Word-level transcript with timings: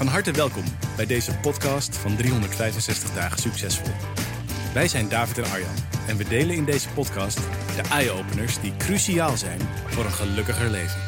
Van 0.00 0.08
harte 0.08 0.32
welkom 0.32 0.64
bij 0.96 1.06
deze 1.06 1.36
podcast 1.36 1.96
van 1.96 2.16
365 2.16 3.14
dagen 3.14 3.38
succesvol. 3.38 3.92
Wij 4.74 4.88
zijn 4.88 5.08
David 5.08 5.38
en 5.38 5.44
Arjan 5.44 5.74
en 6.08 6.16
we 6.16 6.28
delen 6.28 6.56
in 6.56 6.64
deze 6.64 6.88
podcast 6.88 7.36
de 7.76 7.88
eye-openers 7.90 8.60
die 8.60 8.76
cruciaal 8.76 9.36
zijn 9.36 9.60
voor 9.60 10.04
een 10.04 10.10
gelukkiger 10.10 10.70
leven. 10.70 11.00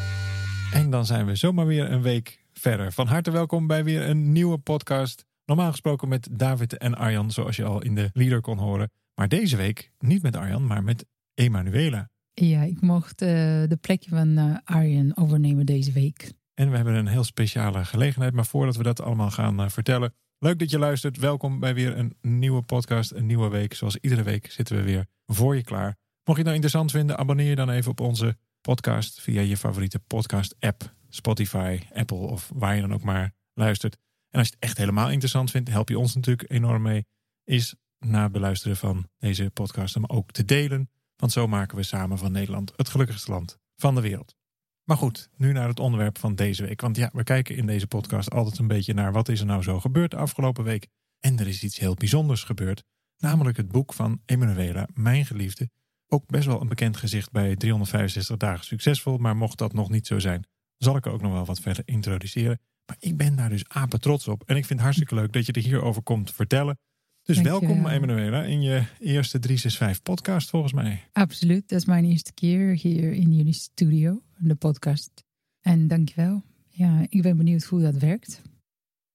En 0.73 0.89
dan 0.89 1.05
zijn 1.05 1.25
we 1.25 1.35
zomaar 1.35 1.65
weer 1.65 1.91
een 1.91 2.01
week 2.01 2.45
verder. 2.51 2.91
Van 2.91 3.07
harte 3.07 3.31
welkom 3.31 3.67
bij 3.67 3.83
weer 3.83 4.09
een 4.09 4.31
nieuwe 4.31 4.57
podcast. 4.57 5.25
Normaal 5.45 5.71
gesproken 5.71 6.07
met 6.07 6.27
David 6.31 6.77
en 6.77 6.95
Arjan, 6.95 7.31
zoals 7.31 7.55
je 7.55 7.63
al 7.63 7.81
in 7.81 7.95
de 7.95 8.09
leader 8.13 8.41
kon 8.41 8.57
horen. 8.57 8.91
Maar 9.15 9.27
deze 9.27 9.57
week 9.57 9.91
niet 9.99 10.21
met 10.21 10.35
Arjan, 10.35 10.65
maar 10.65 10.83
met 10.83 11.05
Emanuela. 11.33 12.09
Ja, 12.33 12.61
ik 12.61 12.81
mocht 12.81 13.21
uh, 13.21 13.29
de 13.67 13.77
plekje 13.81 14.09
van 14.09 14.27
uh, 14.27 14.57
Arjen 14.63 15.17
overnemen 15.17 15.65
deze 15.65 15.91
week. 15.91 16.31
En 16.53 16.69
we 16.69 16.75
hebben 16.75 16.93
een 16.93 17.07
heel 17.07 17.23
speciale 17.23 17.85
gelegenheid. 17.85 18.33
Maar 18.33 18.45
voordat 18.45 18.75
we 18.75 18.83
dat 18.83 19.01
allemaal 19.01 19.31
gaan 19.31 19.61
uh, 19.61 19.69
vertellen, 19.69 20.13
leuk 20.37 20.59
dat 20.59 20.69
je 20.69 20.79
luistert. 20.79 21.17
Welkom 21.17 21.59
bij 21.59 21.73
weer 21.73 21.97
een 21.97 22.17
nieuwe 22.21 22.61
podcast, 22.61 23.11
een 23.11 23.25
nieuwe 23.25 23.49
week. 23.49 23.73
Zoals 23.73 23.97
iedere 23.97 24.23
week 24.23 24.51
zitten 24.51 24.75
we 24.75 24.83
weer 24.83 25.05
voor 25.25 25.55
je 25.55 25.63
klaar. 25.63 25.97
Mocht 26.23 26.39
je 26.39 26.43
het 26.43 26.43
nou 26.43 26.53
interessant 26.55 26.91
vinden, 26.91 27.17
abonneer 27.17 27.49
je 27.49 27.55
dan 27.55 27.69
even 27.69 27.91
op 27.91 27.99
onze 27.99 28.37
podcast 28.61 29.21
via 29.21 29.41
je 29.41 29.57
favoriete 29.57 29.99
podcast-app. 29.99 30.93
Spotify, 31.09 31.79
Apple 31.93 32.17
of 32.17 32.51
waar 32.53 32.75
je 32.75 32.81
dan 32.81 32.93
ook 32.93 33.03
maar 33.03 33.33
luistert. 33.53 33.97
En 34.29 34.39
als 34.39 34.47
je 34.47 34.53
het 34.53 34.63
echt 34.63 34.77
helemaal 34.77 35.09
interessant 35.09 35.51
vindt, 35.51 35.69
help 35.69 35.89
je 35.89 35.99
ons 35.99 36.15
natuurlijk 36.15 36.51
enorm 36.51 36.81
mee. 36.81 37.05
Is 37.43 37.75
na 37.99 38.23
het 38.23 38.31
beluisteren 38.31 38.77
van 38.77 39.09
deze 39.17 39.51
podcast 39.53 39.93
hem 39.93 40.05
ook 40.05 40.31
te 40.31 40.45
delen. 40.45 40.89
Want 41.15 41.31
zo 41.31 41.47
maken 41.47 41.77
we 41.77 41.83
samen 41.83 42.17
van 42.17 42.31
Nederland 42.31 42.73
het 42.75 42.89
gelukkigste 42.89 43.31
land 43.31 43.59
van 43.75 43.95
de 43.95 44.01
wereld. 44.01 44.35
Maar 44.83 44.97
goed, 44.97 45.29
nu 45.37 45.51
naar 45.51 45.67
het 45.67 45.79
onderwerp 45.79 46.17
van 46.17 46.35
deze 46.35 46.65
week. 46.65 46.81
Want 46.81 46.95
ja, 46.95 47.09
we 47.13 47.23
kijken 47.23 47.55
in 47.55 47.65
deze 47.65 47.87
podcast 47.87 48.31
altijd 48.31 48.57
een 48.57 48.67
beetje 48.67 48.93
naar 48.93 49.11
wat 49.11 49.29
is 49.29 49.39
er 49.39 49.45
nou 49.45 49.61
zo 49.63 49.79
gebeurd 49.79 50.11
de 50.11 50.17
afgelopen 50.17 50.63
week. 50.63 50.87
En 51.19 51.39
er 51.39 51.47
is 51.47 51.63
iets 51.63 51.79
heel 51.79 51.93
bijzonders 51.93 52.43
gebeurd. 52.43 52.83
Namelijk 53.17 53.57
het 53.57 53.71
boek 53.71 53.93
van 53.93 54.21
Emanuela, 54.25 54.87
Mijn 54.93 55.25
Geliefde. 55.25 55.69
Ook 56.07 56.27
best 56.27 56.45
wel 56.45 56.61
een 56.61 56.67
bekend 56.67 56.97
gezicht 56.97 57.31
bij 57.31 57.55
365 57.55 58.37
dagen 58.37 58.65
succesvol. 58.65 59.17
Maar 59.17 59.35
mocht 59.35 59.57
dat 59.57 59.73
nog 59.73 59.89
niet 59.89 60.07
zo 60.07 60.19
zijn, 60.19 60.47
zal 60.77 60.95
ik 60.95 61.05
er 61.05 61.11
ook 61.11 61.21
nog 61.21 61.31
wel 61.31 61.45
wat 61.45 61.59
verder 61.59 61.83
introduceren. 61.85 62.59
Maar 62.85 62.97
ik 62.99 63.17
ben 63.17 63.35
daar 63.35 63.49
dus 63.49 63.67
apen 63.67 64.01
trots 64.01 64.27
op. 64.27 64.43
En 64.45 64.55
ik 64.55 64.65
vind 64.65 64.79
het 64.79 64.81
hartstikke 64.81 65.15
leuk 65.15 65.33
dat 65.33 65.45
je 65.45 65.51
er 65.51 65.61
hierover 65.61 66.03
komt 66.03 66.33
vertellen. 66.33 66.79
Dus 67.23 67.35
Dank 67.35 67.47
welkom 67.47 67.83
wel. 67.83 67.91
Emanuela 67.91 68.43
in 68.43 68.61
je 68.61 68.83
eerste 68.99 69.39
365 69.39 70.01
podcast 70.03 70.49
volgens 70.49 70.73
mij. 70.73 71.03
Absoluut, 71.11 71.69
dat 71.69 71.79
is 71.79 71.85
mijn 71.85 72.05
eerste 72.05 72.33
keer 72.33 72.75
hier 72.75 73.11
in 73.13 73.33
jullie 73.33 73.53
studio, 73.53 74.21
de 74.37 74.55
podcast. 74.55 75.23
En 75.61 75.87
dankjewel. 75.87 76.43
Ja, 76.69 77.05
ik 77.09 77.21
ben 77.21 77.37
benieuwd 77.37 77.63
hoe 77.63 77.81
dat 77.81 77.95
werkt. 77.97 78.41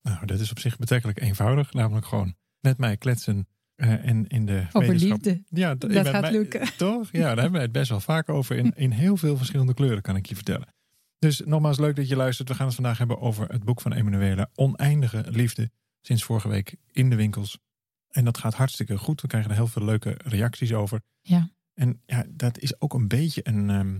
Nou, 0.02 0.26
dat 0.26 0.40
is 0.40 0.50
op 0.50 0.58
zich 0.58 0.78
betrekkelijk 0.78 1.20
eenvoudig. 1.20 1.72
Namelijk 1.72 2.06
gewoon 2.06 2.34
met 2.60 2.78
mij 2.78 2.96
kletsen 2.96 3.48
eh, 3.74 4.06
en 4.08 4.26
in 4.26 4.46
de 4.46 4.64
Over 4.72 4.88
wetenschap- 4.90 5.24
liefde. 5.24 5.42
Ja, 5.48 5.74
Dat 5.74 5.92
gaat 6.06 6.20
mij- 6.20 6.30
lukken. 6.32 6.68
Toch? 6.76 7.08
Ja, 7.12 7.20
daar 7.20 7.36
hebben 7.36 7.52
we 7.52 7.58
het 7.66 7.72
best 7.72 7.88
wel 7.90 8.00
vaak 8.00 8.28
over. 8.28 8.56
In, 8.56 8.72
in 8.76 8.90
heel 8.90 9.16
veel 9.16 9.36
verschillende 9.36 9.74
kleuren, 9.74 10.02
kan 10.02 10.16
ik 10.16 10.26
je 10.26 10.34
vertellen. 10.34 10.74
Dus 11.18 11.42
nogmaals, 11.44 11.78
leuk 11.78 11.96
dat 11.96 12.08
je 12.08 12.16
luistert. 12.16 12.48
We 12.48 12.54
gaan 12.54 12.66
het 12.66 12.74
vandaag 12.74 12.98
hebben 12.98 13.20
over 13.20 13.48
het 13.48 13.64
boek 13.64 13.80
van 13.80 13.92
Emanuela. 13.92 14.50
Oneindige 14.54 15.24
liefde. 15.30 15.70
Sinds 16.00 16.24
vorige 16.24 16.48
week 16.48 16.76
in 16.92 17.10
de 17.10 17.16
winkels. 17.16 17.58
En 18.18 18.24
dat 18.24 18.38
gaat 18.38 18.54
hartstikke 18.54 18.98
goed. 18.98 19.20
We 19.20 19.26
krijgen 19.26 19.50
er 19.50 19.56
heel 19.56 19.66
veel 19.66 19.84
leuke 19.84 20.14
reacties 20.24 20.72
over. 20.72 21.00
Ja. 21.20 21.50
En 21.74 22.02
ja, 22.06 22.24
dat 22.28 22.58
is 22.58 22.80
ook 22.80 22.94
een 22.94 23.08
beetje 23.08 23.40
een, 23.44 23.70
ehm, 23.70 23.98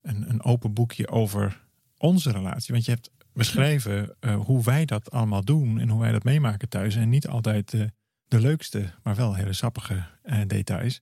een, 0.00 0.30
een 0.30 0.42
open 0.42 0.72
boekje 0.72 1.08
over 1.08 1.64
onze 1.98 2.30
relatie. 2.30 2.74
Want 2.74 2.84
je 2.84 2.90
hebt 2.90 3.10
beschreven 3.32 4.16
eh, 4.20 4.44
hoe 4.44 4.64
wij 4.64 4.84
dat 4.84 5.10
allemaal 5.10 5.44
doen 5.44 5.78
en 5.78 5.88
hoe 5.88 6.00
wij 6.00 6.12
dat 6.12 6.24
meemaken 6.24 6.68
thuis. 6.68 6.94
En 6.94 7.08
niet 7.08 7.28
altijd 7.28 7.74
eh, 7.74 7.84
de 8.24 8.40
leukste, 8.40 8.92
maar 9.02 9.14
wel 9.14 9.34
hele 9.34 9.52
sappige 9.52 10.06
eh, 10.22 10.40
details. 10.46 11.00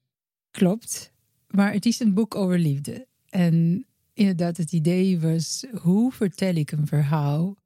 Klopt. 0.51 1.13
Maar 1.47 1.73
het 1.73 1.87
is 1.87 2.01
een 2.01 2.15
boek 2.15 2.35
over 2.35 2.59
liefde. 2.59 3.07
En 3.29 3.87
inderdaad, 4.13 4.57
het 4.57 4.73
idee 4.73 5.21
was: 5.21 5.65
hoe 5.81 6.13
vertel 6.13 6.55
ik 6.55 6.71
een 6.71 6.87
verhaal 6.87 7.57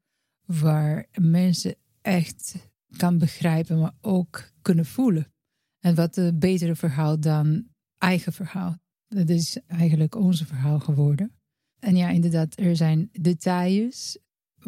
waar 0.45 1.07
mensen 1.13 1.75
echt 2.01 2.69
kan 2.97 3.19
begrijpen, 3.19 3.79
maar 3.79 3.95
ook 4.01 4.51
kunnen 4.63 4.87
voelen? 4.87 5.33
En 5.79 5.95
wat 5.95 6.17
een 6.17 6.39
betere 6.39 6.77
verhaal 6.77 7.21
dan 7.21 7.67
eigen 7.99 8.33
verhaal. 8.33 8.77
Dat 9.09 9.29
is 9.29 9.59
eigenlijk 9.67 10.15
onze 10.15 10.47
verhaal 10.47 10.79
geworden. 10.79 11.33
En 11.79 11.97
ja, 11.97 12.09
inderdaad, 12.09 12.59
er 12.59 12.77
zijn 12.77 13.09
details, 13.13 14.19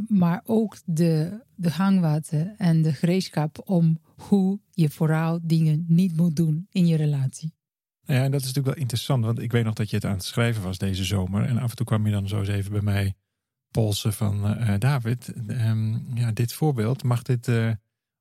maar 0.06 0.42
ook 0.44 0.76
de, 0.84 1.44
de 1.54 1.70
hangwatten 1.70 2.56
en 2.56 2.82
de 2.82 2.92
gereedschap 2.92 3.62
om 3.64 3.98
hoe 4.16 4.60
je 4.70 4.90
vooral 4.90 5.38
dingen 5.42 5.84
niet 5.88 6.16
moet 6.16 6.36
doen 6.36 6.66
in 6.70 6.86
je 6.86 6.96
relatie. 6.96 7.54
Ja, 8.00 8.24
en 8.24 8.30
dat 8.30 8.40
is 8.40 8.46
natuurlijk 8.46 8.74
wel 8.74 8.82
interessant, 8.82 9.24
want 9.24 9.38
ik 9.38 9.52
weet 9.52 9.64
nog 9.64 9.74
dat 9.74 9.90
je 9.90 9.96
het 9.96 10.04
aan 10.04 10.12
het 10.12 10.24
schrijven 10.24 10.62
was 10.62 10.78
deze 10.78 11.04
zomer. 11.04 11.44
En 11.44 11.58
af 11.58 11.70
en 11.70 11.76
toe 11.76 11.86
kwam 11.86 12.06
je 12.06 12.12
dan 12.12 12.28
zo 12.28 12.38
eens 12.38 12.48
even 12.48 12.72
bij 12.72 12.82
mij 12.82 13.14
polsen 13.70 14.12
van 14.12 14.46
eh, 14.46 14.78
David, 14.78 15.32
ehm, 15.46 16.16
ja, 16.16 16.32
dit 16.32 16.52
voorbeeld, 16.52 17.02
mag 17.02 17.22
dit 17.22 17.48
eh, 17.48 17.70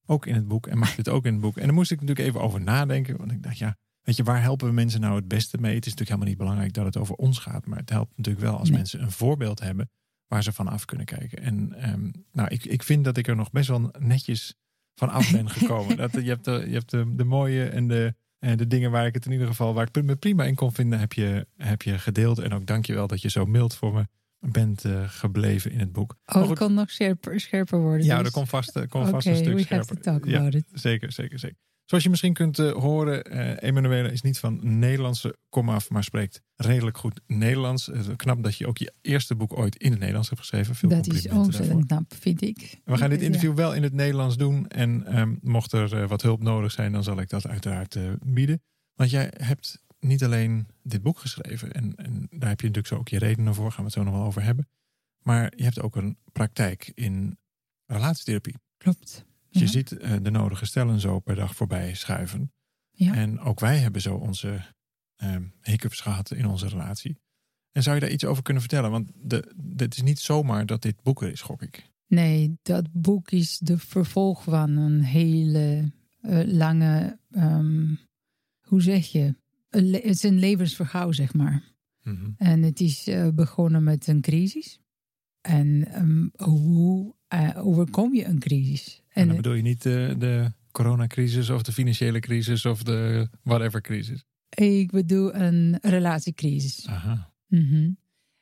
ook 0.10 0.26
in 0.26 0.36
het 0.36 0.48
boek 0.48 0.68
en 0.68 0.78
mag 0.78 0.96
dit 0.96 1.10
ook 1.10 1.26
in 1.26 1.32
het 1.32 1.42
boek? 1.42 1.58
En 1.58 1.66
daar 1.66 1.74
moest 1.74 1.92
ik 1.92 2.02
natuurlijk 2.02 2.28
even 2.28 2.42
over 2.42 2.62
nadenken, 2.62 3.18
want 3.18 3.32
ik 3.32 3.44
dacht, 3.44 3.58
ja, 3.58 3.76
weet 4.02 4.16
je, 4.16 4.24
waar 4.24 4.42
helpen 4.42 4.68
we 4.68 4.74
mensen 4.74 5.02
nou 5.02 5.16
het 5.16 5.28
beste 5.28 5.58
mee? 5.58 5.76
Het 5.76 5.86
is 5.86 5.92
natuurlijk 5.92 6.10
helemaal 6.10 6.28
niet 6.28 6.38
belangrijk 6.38 6.74
dat 6.74 6.86
het 6.86 6.98
over 6.98 7.16
ons 7.16 7.38
gaat, 7.40 7.66
maar 7.66 7.80
het 7.80 7.90
helpt 7.90 8.18
natuurlijk 8.18 8.46
wel 8.46 8.58
als 8.58 8.70
Nee. 8.70 8.78
mensen 8.78 9.02
een 9.02 9.12
voorbeeld 9.12 9.60
hebben 9.60 9.90
waar 10.28 10.44
ze 10.44 10.52
van 10.54 10.68
af 10.68 10.86
kunnen 10.86 11.06
kijken. 11.06 11.42
En 11.42 11.74
ehm, 11.74 12.10
nou, 12.32 12.50
ik, 12.50 12.66
ik 12.66 12.84
vind 12.84 13.04
dat 13.04 13.18
ik 13.18 13.28
er 13.28 13.36
nog 13.36 13.52
best 13.52 13.68
wel 13.68 13.92
netjes 14.00 14.56
van 14.96 15.10
af 15.10 15.32
ben 15.32 15.50
gekomen. 15.60 15.98
dat, 15.98 16.14
je 16.14 16.22
hebt, 16.22 16.46
de, 16.46 16.64
je 16.68 16.74
hebt 16.74 16.90
de, 16.90 17.16
de 17.16 17.24
mooie 17.24 17.66
en 17.66 17.88
de, 17.88 18.16
en 18.40 18.58
de 18.58 18.68
dingen 18.68 18.92
waar 18.92 19.06
ik 19.06 19.14
het 19.14 19.26
in 19.26 19.32
ieder 19.32 19.48
geval, 19.48 19.74
waar 19.74 19.90
ik 19.92 20.04
me 20.04 20.16
prima 20.16 20.44
in 20.44 20.56
kon 20.56 20.74
vinden, 20.74 21.00
heb 21.00 21.14
je, 21.14 21.48
heb 21.56 21.82
je 21.82 22.00
gedeeld. 22.00 22.40
En 22.40 22.54
ook 22.54 22.66
dank 22.66 22.86
je 22.86 22.94
wel 22.94 23.08
dat 23.08 23.22
je 23.22 23.30
zo 23.30 23.46
mild 23.46 23.76
voor 23.76 23.94
me 23.94 24.08
bent 24.40 24.86
eh, 24.86 25.04
gebleven 25.10 25.72
in 25.72 25.80
het 25.80 25.92
boek. 25.92 26.16
Oh, 26.26 26.50
het 26.50 26.58
kan 26.58 26.74
nog 26.74 26.90
scherper, 26.92 27.40
scherper 27.40 27.80
worden. 27.80 28.06
ja, 28.06 28.18
dus- 28.18 28.26
er 28.28 28.32
komt 28.34 28.50
vast, 28.50 28.76
er 28.76 28.88
komt 28.88 29.10
vast 29.10 29.28
een 29.28 29.36
stuk 29.36 29.46
we 29.48 29.52
have 29.52 29.64
scherper. 29.64 29.96
to 29.96 30.02
talk 30.12 30.26
Ja, 30.26 30.38
about 30.38 30.54
it. 30.54 30.66
zeker, 30.74 31.12
zeker, 31.12 31.40
zeker. 31.40 31.58
Zoals 31.86 32.04
je 32.04 32.10
misschien 32.10 32.34
kunt 32.34 32.60
eh, 32.60 32.72
horen, 32.72 33.24
eh 33.24 33.70
Emanuele 33.70 34.12
is 34.12 34.22
niet 34.22 34.40
van 34.40 34.80
Nederlandse 34.80 35.36
komaf, 35.50 35.90
maar 35.90 36.04
spreekt 36.04 36.42
redelijk 36.56 36.98
goed 36.98 37.22
Nederlands. 37.28 37.86
Het 37.86 38.16
knap 38.16 38.44
dat 38.44 38.56
je 38.58 38.68
ook 38.68 38.78
je 38.78 38.94
eerste 39.02 39.36
boek 39.36 39.58
ooit 39.58 39.76
in 39.76 39.90
het 39.90 40.00
Nederlands 40.00 40.30
hebt 40.30 40.42
geschreven. 40.42 40.76
Veel 40.76 40.90
dat 40.90 41.08
is 41.14 41.28
ontzettend 41.30 41.86
knap, 41.86 42.14
vind 42.20 42.42
ik. 42.42 42.80
We 42.84 42.98
gaan 42.98 43.10
dit 43.10 43.20
Ja. 43.20 43.26
interview 43.26 43.56
wel 43.56 43.74
in 43.74 43.84
het 43.84 43.94
Nederlands 43.94 44.38
doen. 44.38 44.68
En 44.68 45.06
ehm, 45.06 45.36
mocht 45.42 45.72
er 45.72 45.96
eh, 46.02 46.08
wat 46.08 46.22
hulp 46.22 46.42
nodig 46.44 46.72
zijn, 46.72 46.92
dan 46.92 47.04
zal 47.04 47.20
ik 47.20 47.30
dat 47.30 47.48
uiteraard 47.48 47.96
eh, 47.96 48.04
bieden. 48.26 48.62
Want 48.94 49.10
jij 49.12 49.32
hebt 49.38 49.84
niet 50.00 50.24
alleen 50.24 50.68
dit 50.84 51.02
boek 51.02 51.20
geschreven. 51.20 51.72
En, 51.72 51.96
en 51.96 52.28
daar 52.30 52.50
heb 52.50 52.62
je 52.62 52.68
natuurlijk 52.68 52.88
zo 52.88 52.96
ook 52.96 53.08
je 53.08 53.20
redenen 53.20 53.56
voor. 53.56 53.70
Gaan 53.72 53.80
we 53.80 53.84
het 53.84 53.94
zo 53.94 54.04
nog 54.04 54.14
wel 54.14 54.24
over 54.24 54.44
hebben. 54.44 54.70
Maar 55.20 55.54
je 55.56 55.64
hebt 55.64 55.82
ook 55.82 55.96
een 55.96 56.18
praktijk 56.32 56.92
in 56.96 57.38
relatietherapie. 57.86 58.56
Klopt. 58.78 59.26
Dus 59.50 59.62
Ja. 59.62 59.62
je 59.62 59.68
ziet 59.68 59.92
eh, 59.98 60.16
de 60.22 60.32
nodige 60.32 60.66
stellen 60.66 61.00
zo 61.00 61.20
per 61.20 61.36
dag 61.36 61.56
voorbij 61.56 61.94
schuiven. 61.94 62.52
Ja. 62.92 63.14
En 63.16 63.40
ook 63.40 63.60
wij 63.60 63.78
hebben 63.78 64.02
zo 64.02 64.16
onze 64.16 64.66
ehm 65.16 65.44
hiccups 65.62 66.02
gehad 66.02 66.32
in 66.32 66.46
onze 66.46 66.68
relatie. 66.68 67.20
En 67.72 67.84
zou 67.84 67.96
je 67.96 68.02
daar 68.02 68.12
iets 68.12 68.26
over 68.26 68.44
kunnen 68.44 68.62
vertellen? 68.62 68.92
Want 68.92 69.12
de, 69.16 69.54
het 69.76 69.96
is 69.96 70.02
niet 70.02 70.20
zomaar 70.20 70.66
dat 70.66 70.82
dit 70.82 71.02
boek 71.04 71.22
er 71.22 71.32
is, 71.32 71.42
gok 71.42 71.62
ik. 71.62 71.90
Nee, 72.08 72.58
dat 72.62 72.92
boek 72.92 73.32
is 73.32 73.58
de 73.58 73.78
vervolg 73.78 74.44
van 74.44 74.70
een 74.78 75.02
hele 75.02 75.92
eh, 76.22 76.42
lange, 76.46 77.20
ehm, 77.32 77.96
hoe 78.62 78.82
zeg 78.82 79.06
je? 79.06 79.36
Het 79.70 80.04
is 80.04 80.24
een 80.24 80.40
levensverhaal, 80.40 81.14
zeg 81.14 81.34
maar. 81.34 81.64
Mhm. 82.04 82.30
En 82.38 82.62
het 82.62 82.80
is 82.80 83.08
eh, 83.08 83.28
begonnen 83.30 83.84
met 83.84 84.08
een 84.08 84.22
crisis. 84.22 84.80
En 85.42 85.88
ehm, 85.88 86.28
hoe 86.50 87.16
eh, 87.28 87.68
overkom 87.68 88.14
je 88.14 88.26
een 88.26 88.40
crisis? 88.40 89.04
En 89.10 89.22
En 89.22 89.28
dan 89.28 89.36
bedoel 89.36 89.54
je 89.54 89.62
niet 89.62 89.82
de, 89.82 90.16
de 90.18 90.52
coronacrisis 90.72 91.50
of 91.50 91.62
de 91.62 91.72
financiële 91.72 92.20
crisis 92.20 92.66
of 92.66 92.84
de 92.84 93.30
whatever 93.44 93.82
crisis. 93.82 94.26
ik 94.50 94.92
bedoel 94.92 95.36
een 95.36 95.78
relatiecrisis. 95.82 96.88
Aha. 96.88 97.34
Mhm. 97.48 97.92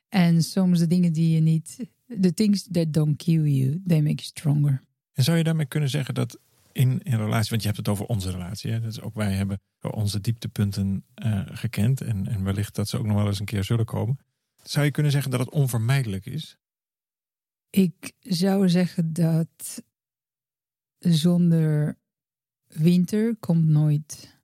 En 0.10 0.44
soms 0.44 0.80
de 0.80 0.88
dingen 0.88 1.14
die 1.14 1.34
je 1.34 1.40
niet 1.40 1.90
the 2.22 2.34
things 2.34 2.68
that 2.72 2.94
don't 2.94 3.18
kill 3.18 3.44
you, 3.44 3.82
they 3.88 4.02
make 4.02 4.16
you 4.16 4.26
stronger. 4.26 4.82
En 5.14 5.24
zou 5.24 5.38
je 5.38 5.44
daarmee 5.44 5.66
kunnen 5.66 5.90
zeggen 5.90 6.14
dat 6.14 6.40
in 6.78 7.02
een 7.04 7.18
relatie, 7.18 7.50
want 7.50 7.62
je 7.62 7.68
hebt 7.68 7.78
het 7.78 7.88
over 7.88 8.06
onze 8.06 8.32
relatie, 8.32 8.72
hè? 8.72 8.80
dus 8.80 9.02
ook 9.02 9.14
wij 9.14 9.34
hebben 9.34 9.62
onze 9.82 10.22
dieptepunten 10.22 11.06
uh, 11.16 11.42
gekend 11.46 12.02
en, 12.02 12.28
en 12.28 12.44
wellicht 12.44 12.76
dat 12.76 12.88
ze 12.88 12.98
ook 12.98 13.06
nog 13.06 13.16
wel 13.16 13.28
eens 13.28 13.40
een 13.40 13.46
keer 13.46 13.64
zullen 13.64 13.86
komen. 13.86 14.20
Zou 14.64 14.86
je 14.86 14.92
kunnen 14.92 15.12
zeggen 15.12 15.32
dat 15.32 15.40
het 15.40 15.50
onvermijdelijk 15.50 16.26
is? 16.26 16.58
Ik 17.70 18.12
zou 18.20 18.70
zeggen 18.70 19.14
dat 19.14 19.84
zonder 21.00 21.98
winter 22.68 23.36
komt 23.40 23.68
nooit 23.68 24.40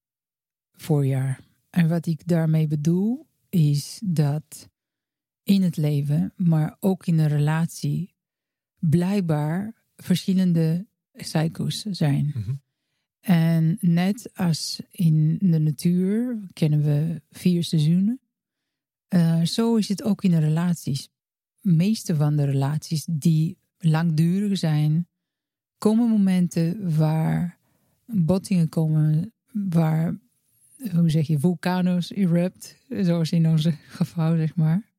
voorjaar. 0.72 1.40
En 1.70 1.88
wat 1.90 2.06
ik 2.06 2.28
daarmee 2.28 2.68
bedoel 2.68 3.28
is 3.50 4.02
dat 4.06 4.70
in 5.44 5.62
het 5.62 5.78
leven, 5.78 6.34
maar 6.36 6.78
ook 6.80 7.06
in 7.06 7.20
een 7.20 7.28
relatie, 7.28 8.16
blijkbaar 8.80 9.74
verschillende 9.96 10.88
cyclus 11.16 11.82
zijn. 11.82 12.34
Mhm. 12.36 12.54
En 13.20 13.78
net 13.80 14.30
als 14.34 14.82
in 14.92 15.38
de 15.42 15.60
natuur 15.60 16.40
kennen 16.54 16.84
we 16.84 17.22
vier 17.32 17.64
seizoenen, 17.64 18.20
uh, 19.10 19.44
zo 19.44 19.76
is 19.76 19.88
het 19.88 20.04
ook 20.04 20.24
in 20.24 20.32
de 20.32 20.40
relaties. 20.40 21.10
De 21.62 21.72
meeste 21.72 22.16
van 22.16 22.36
de 22.36 22.46
relaties 22.46 23.06
die 23.10 23.58
langdurig 23.78 24.58
zijn, 24.58 25.08
komen 25.78 26.10
momenten 26.10 26.96
waar 26.98 27.58
bottingen 28.06 28.70
komen, 28.70 29.34
waar, 29.52 30.20
hoe 30.92 31.10
zeg 31.10 31.28
je, 31.28 31.40
vulkanos 31.40 32.12
erupt, 32.12 32.78
zoals 32.90 33.32
in 33.32 33.48
onze 33.48 33.72
geval, 33.98 34.36
zeg 34.36 34.56
maar. 34.56 34.93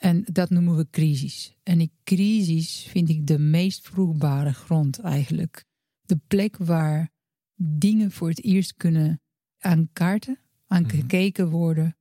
En 0.00 0.24
dat 0.32 0.50
noemen 0.50 0.76
we 0.76 0.90
crisis. 0.90 1.56
En 1.62 1.78
die 1.78 1.92
crisis 2.04 2.86
vind 2.88 3.08
ik 3.08 3.26
de 3.26 3.38
meest 3.38 3.88
vruchtbare 3.88 4.52
grond 4.52 4.98
eigenlijk. 5.00 5.64
De 6.00 6.16
plek 6.26 6.56
waar 6.56 7.10
dingen 7.54 8.10
voor 8.10 8.28
het 8.28 8.44
eerst 8.44 8.74
kunnen 8.74 9.20
aan 9.58 9.88
kaarten, 9.92 10.38
aan 10.66 10.82
Mhm. 10.82 10.90
gekeken 10.90 11.50
worden, 11.50 11.96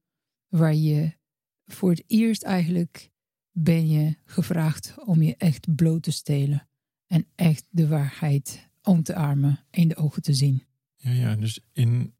waar 0.47 0.75
je 0.75 1.17
voor 1.65 1.89
het 1.89 2.03
eerst 2.07 2.43
eigenlijk 2.43 3.09
ben 3.51 3.87
je 3.87 4.15
gevraagd 4.25 4.95
om 5.05 5.21
je 5.21 5.35
echt 5.35 5.75
bloot 5.75 6.03
te 6.03 6.11
stelen 6.11 6.69
en 7.07 7.25
echt 7.35 7.65
de 7.69 7.87
waarheid 7.87 8.69
om 8.83 9.03
te 9.03 9.15
armen 9.15 9.59
in 9.71 9.87
de 9.87 9.95
ogen 9.95 10.21
te 10.21 10.33
zien. 10.33 10.63
Ja, 10.95 11.11
ja 11.11 11.35
dus 11.35 11.59
in, 11.73 12.15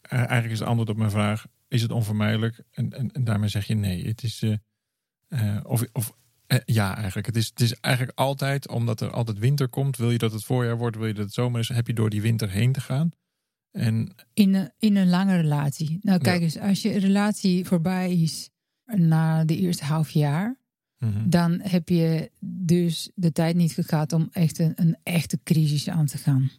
eh, 0.00 0.18
eigenlijk 0.18 0.50
is 0.52 0.58
het 0.58 0.68
antwoord 0.68 0.88
op 0.90 0.96
mijn 0.96 1.10
vraag, 1.10 1.46
is 1.68 1.82
het 1.82 1.90
onvermijdelijk? 1.90 2.62
En, 2.70 2.92
en, 2.92 3.12
en 3.12 3.24
daarmee 3.24 3.48
zeg 3.48 3.66
je 3.66 3.74
nee. 3.74 4.06
Het 4.06 4.22
is, 4.22 4.42
eh, 4.42 4.54
eh, 5.28 5.60
of, 5.62 5.84
of 5.92 6.16
eh, 6.46 6.58
ja, 6.64 6.96
eigenlijk. 6.96 7.26
Het 7.26 7.36
is, 7.36 7.48
het 7.48 7.60
is 7.60 7.74
eigenlijk 7.80 8.18
altijd, 8.18 8.68
omdat 8.68 9.00
er 9.00 9.10
altijd 9.10 9.38
winter 9.38 9.68
komt, 9.68 9.96
wil 9.96 10.10
je 10.10 10.18
dat 10.18 10.32
het 10.32 10.44
voorjaar 10.44 10.78
wordt, 10.78 10.96
wil 10.96 11.06
je 11.06 11.14
dat 11.14 11.24
het 11.24 11.34
zomer 11.34 11.60
is, 11.60 11.68
heb 11.68 11.86
je 11.86 11.94
door 11.94 12.10
die 12.10 12.22
winter 12.22 12.50
heen 12.50 12.72
te 12.72 12.80
gaan. 12.80 13.10
En 13.70 14.14
In 14.34 14.54
een, 14.54 14.72
in 14.78 14.96
een 14.96 15.08
lange 15.08 15.36
relatie. 15.36 15.98
Nou, 16.00 16.18
kijk 16.20 16.38
Ja. 16.38 16.44
eens, 16.44 16.58
als 16.58 16.82
je 16.82 16.98
relatie 16.98 17.64
voorbij 17.64 18.12
is 18.12 18.50
na 18.84 19.44
de 19.44 19.56
eerste 19.56 19.84
half 19.84 20.10
jaar, 20.10 20.60
mhm, 20.98 21.28
dan 21.28 21.60
heb 21.62 21.88
je 21.88 22.30
dus 22.40 23.10
de 23.14 23.32
tijd 23.32 23.56
niet 23.56 23.72
gehad 23.80 24.12
om 24.12 24.28
echt 24.32 24.58
een, 24.58 24.72
een 24.74 24.96
echte 25.02 25.40
crisis 25.42 25.88
aan 25.88 26.06
te 26.06 26.18
gaan. 26.18 26.50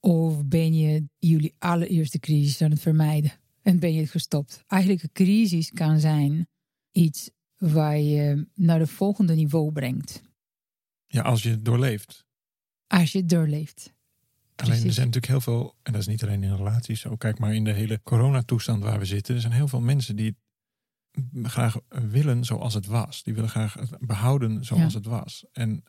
Of 0.00 0.44
ben 0.44 0.74
je 0.74 1.04
jullie 1.18 1.54
allereerste 1.58 2.18
crisis 2.18 2.62
aan 2.62 2.70
het 2.70 2.80
vermijden 2.80 3.32
en 3.62 3.78
ben 3.78 3.94
je 3.94 4.00
het 4.00 4.10
gestopt? 4.10 4.62
Eigenlijk 4.66 5.02
een 5.02 5.12
crisis 5.12 5.70
kan 5.70 6.00
zijn 6.00 6.48
iets 6.92 7.30
waar 7.70 7.98
je 7.98 8.46
naar 8.54 8.78
het 8.80 8.90
volgende 8.90 9.34
niveau 9.34 9.72
brengt. 9.72 10.22
ja, 11.06 11.22
als 11.22 11.42
je 11.42 11.50
het 11.50 11.64
doorleeft. 11.64 12.24
Als 12.86 13.12
je 13.12 13.18
het 13.18 13.28
doorleeft. 13.28 13.92
Alleen 14.56 14.72
er 14.74 14.78
Precies. 14.80 14.94
zijn 14.94 15.06
natuurlijk 15.06 15.26
heel 15.32 15.40
veel, 15.40 15.74
en 15.82 15.92
dat 15.92 16.00
is 16.00 16.06
niet 16.06 16.22
alleen 16.22 16.42
in 16.42 16.56
relaties 16.56 17.00
zo, 17.00 17.16
kijk 17.16 17.38
maar 17.38 17.54
in 17.54 17.64
de 17.64 17.72
hele 17.72 18.00
coronatoestand 18.02 18.82
waar 18.82 18.98
we 18.98 19.04
zitten. 19.04 19.34
Er 19.34 19.40
zijn 19.40 19.52
heel 19.52 19.68
veel 19.68 19.80
mensen 19.80 20.16
die 20.16 20.36
graag 21.42 21.76
willen 21.88 22.44
zoals 22.44 22.74
het 22.74 22.86
was. 22.86 23.22
Die 23.22 23.34
willen 23.34 23.50
graag 23.50 23.74
het 23.74 23.96
behouden 24.00 24.64
zoals 24.64 24.92
Ja. 24.92 24.98
het 24.98 25.06
was. 25.06 25.44
En, 25.52 25.84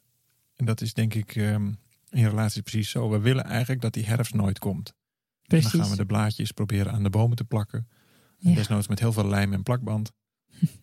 en 0.56 0.66
dat 0.66 0.82
is 0.82 0.94
denk 0.94 1.14
ik 1.14 1.36
ehm, 1.36 1.66
in 2.10 2.28
relaties 2.28 2.62
precies 2.62 2.90
zo. 2.90 3.10
We 3.10 3.20
willen 3.20 3.44
eigenlijk 3.44 3.82
dat 3.82 3.94
die 3.94 4.06
herfst 4.06 4.34
nooit 4.34 4.60
komt. 4.60 4.88
En 4.90 4.94
Precies. 5.48 5.72
dan 5.72 5.82
gaan 5.82 5.90
we 5.90 5.96
de 5.98 6.06
blaadjes 6.06 6.52
proberen 6.52 6.92
aan 6.92 7.04
de 7.04 7.10
bomen 7.10 7.36
te 7.38 7.44
plakken. 7.46 7.88
En 8.40 8.50
Ja. 8.50 8.56
Desnoods 8.56 8.88
met 8.88 9.00
heel 9.00 9.14
veel 9.14 9.28
lijm 9.28 9.54
en 9.54 9.64
plakband. 9.64 10.12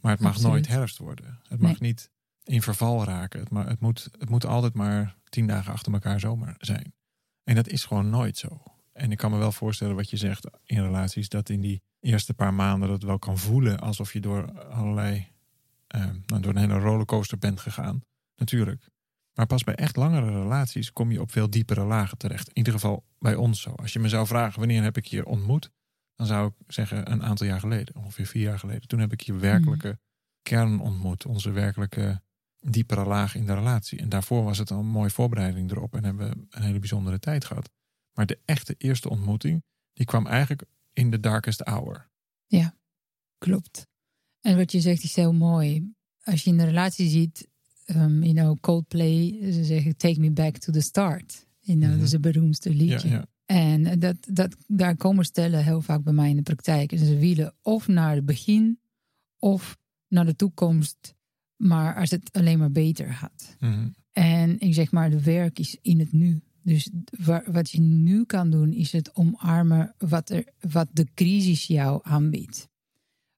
Maar 0.01 0.13
het 0.13 0.21
mag 0.21 0.31
Absoluut. 0.33 0.53
nooit 0.53 0.67
herfst 0.69 0.99
worden. 0.99 1.41
Het 1.49 1.61
mag 1.61 1.71
Nee. 1.81 1.91
niet 1.91 2.11
in 2.45 2.63
verval 2.63 3.05
raken. 3.05 3.41
Het, 3.41 3.51
ma- 3.51 3.67
het, 3.67 3.81
moet, 3.81 4.09
het 4.19 4.29
moet 4.29 4.47
altijd 4.47 4.75
maar 4.75 5.17
tien 5.29 5.47
dagen 5.47 5.73
achter 5.73 5.93
elkaar 5.93 6.21
zomer 6.21 6.55
zijn. 6.59 6.95
En 7.45 7.55
dat 7.55 7.69
is 7.69 7.85
gewoon 7.85 8.11
nooit 8.11 8.39
zo. 8.39 8.63
En 8.93 9.11
ik 9.13 9.19
kan 9.19 9.31
me 9.31 9.39
wel 9.39 9.53
voorstellen 9.53 9.97
wat 9.97 10.11
je 10.11 10.17
zegt 10.17 10.47
in 10.65 10.83
relaties, 10.83 11.29
dat 11.29 11.49
in 11.49 11.61
die 11.61 11.83
eerste 12.01 12.35
paar 12.35 12.55
maanden 12.55 12.89
dat 12.89 13.03
wel 13.03 13.19
kan 13.19 13.39
voelen 13.39 13.81
alsof 13.81 14.13
je 14.13 14.21
door 14.21 14.69
allerlei, 14.69 15.29
eh, 15.87 16.07
nou, 16.27 16.43
door 16.43 16.55
een 16.55 16.61
hele 16.71 16.79
rollercoaster 16.79 17.39
bent 17.39 17.61
gegaan. 17.61 18.05
Natuurlijk. 18.37 18.89
Maar 19.35 19.47
pas 19.47 19.65
bij 19.65 19.75
echt 19.75 19.97
langere 19.97 20.31
relaties 20.43 20.93
kom 20.93 21.13
je 21.13 21.21
op 21.21 21.33
veel 21.33 21.51
diepere 21.51 21.85
lagen 21.85 22.19
terecht. 22.19 22.49
In 22.49 22.57
ieder 22.57 22.73
geval 22.73 23.05
bij 23.19 23.35
ons 23.35 23.61
zo. 23.61 23.71
Als 23.71 23.93
je 23.93 23.99
me 23.99 24.09
zou 24.09 24.27
vragen 24.27 24.59
wanneer 24.59 24.83
heb 24.83 24.97
ik 24.97 25.05
je 25.05 25.27
ontmoet, 25.27 25.71
dan 26.21 26.29
zou 26.29 26.47
ik 26.59 26.73
zeggen 26.73 27.11
een 27.13 27.23
aantal 27.23 27.47
jaar 27.47 27.61
geleden, 27.61 27.97
ongeveer 27.97 28.27
vier 28.27 28.43
jaar 28.43 28.59
geleden. 28.59 28.89
Toen 28.89 28.99
heb 29.01 29.13
ik 29.13 29.21
je 29.21 29.35
werkelijke 29.35 29.99
kern 30.43 30.81
ontmoet, 30.81 31.27
onze 31.27 31.51
werkelijke 31.51 32.23
diepere 32.59 33.05
laag 33.05 33.35
in 33.35 33.47
de 33.47 33.55
relatie. 33.55 33.99
En 33.99 34.09
daarvoor 34.09 34.45
was 34.45 34.59
het 34.59 34.71
al 34.71 34.79
een 34.79 34.87
mooie 34.87 35.11
voorbereiding 35.11 35.71
erop 35.71 35.95
en 35.95 36.05
hebben 36.05 36.31
we 36.31 36.47
een 36.51 36.63
hele 36.63 36.79
bijzondere 36.79 37.19
tijd 37.19 37.45
gehad. 37.45 37.71
Maar 38.13 38.27
de 38.27 38.39
echte 38.45 38.75
eerste 38.79 39.09
ontmoeting, 39.11 39.63
die 39.93 40.07
kwam 40.07 40.27
eigenlijk 40.27 40.63
in 40.93 41.11
de 41.11 41.21
darkest 41.21 41.61
hour. 41.61 42.09
Klopt. 43.39 43.87
En 44.41 44.57
wat 44.57 44.73
je 44.73 44.81
zegt 44.81 45.03
is 45.03 45.17
heel 45.17 45.33
mooi. 45.33 45.93
Als 46.23 46.45
je 46.45 46.51
in 46.51 46.59
een 46.59 46.67
relatie 46.67 47.09
ziet, 47.09 47.49
um, 47.87 48.23
you 48.23 48.35
know, 48.35 48.61
Coldplay, 48.61 49.39
ze 49.53 49.65
zeggen 49.65 49.97
take 49.97 50.21
me 50.21 50.31
back 50.31 50.57
to 50.57 50.73
the 50.73 50.81
start. 50.81 51.47
You 51.59 51.79
know, 51.79 51.89
Mhm. 51.91 51.99
Dat 51.99 52.07
is 52.07 52.13
het 52.13 52.21
beroemdste 52.21 52.71
Ja, 52.71 52.77
liedje. 52.77 53.09
ja. 53.09 53.27
En 53.51 53.99
dat, 53.99 54.17
dat, 54.33 54.57
daar 54.67 54.97
komen 54.97 55.25
stellen 55.25 55.65
heel 55.65 55.81
vaak 55.81 56.03
bij 56.03 56.13
mij 56.13 56.31
in 56.31 56.37
de 56.37 56.43
praktijk. 56.43 56.93
En 56.93 56.99
ze 56.99 57.19
willen 57.19 57.55
of 57.63 57.89
naar 57.89 58.15
het 58.15 58.25
begin 58.25 58.81
of 59.39 59.79
naar 60.09 60.27
de 60.27 60.37
toekomst. 60.37 61.15
Maar 61.57 61.95
als 61.95 62.11
het 62.11 62.33
alleen 62.33 62.59
maar 62.59 62.71
beter 62.71 63.13
gaat. 63.13 63.57
Mhm. 63.61 63.89
En 64.13 64.61
ik 64.61 64.75
zeg 64.75 64.93
maar, 64.93 65.11
de 65.11 65.23
werk 65.23 65.59
is 65.59 65.77
in 65.83 65.99
het 65.99 66.13
nu. 66.13 66.41
Dus 66.63 66.91
wa- 67.25 67.45
wat 67.47 67.71
je 67.71 67.81
nu 67.81 68.25
kan 68.25 68.51
doen, 68.51 68.73
is 68.73 68.93
het 68.93 69.15
omarmen 69.15 69.95
wat, 69.99 70.31
er, 70.31 70.45
wat 70.61 70.89
de 70.93 71.07
crisis 71.15 71.67
jou 71.67 72.01
aanbiedt. 72.03 72.69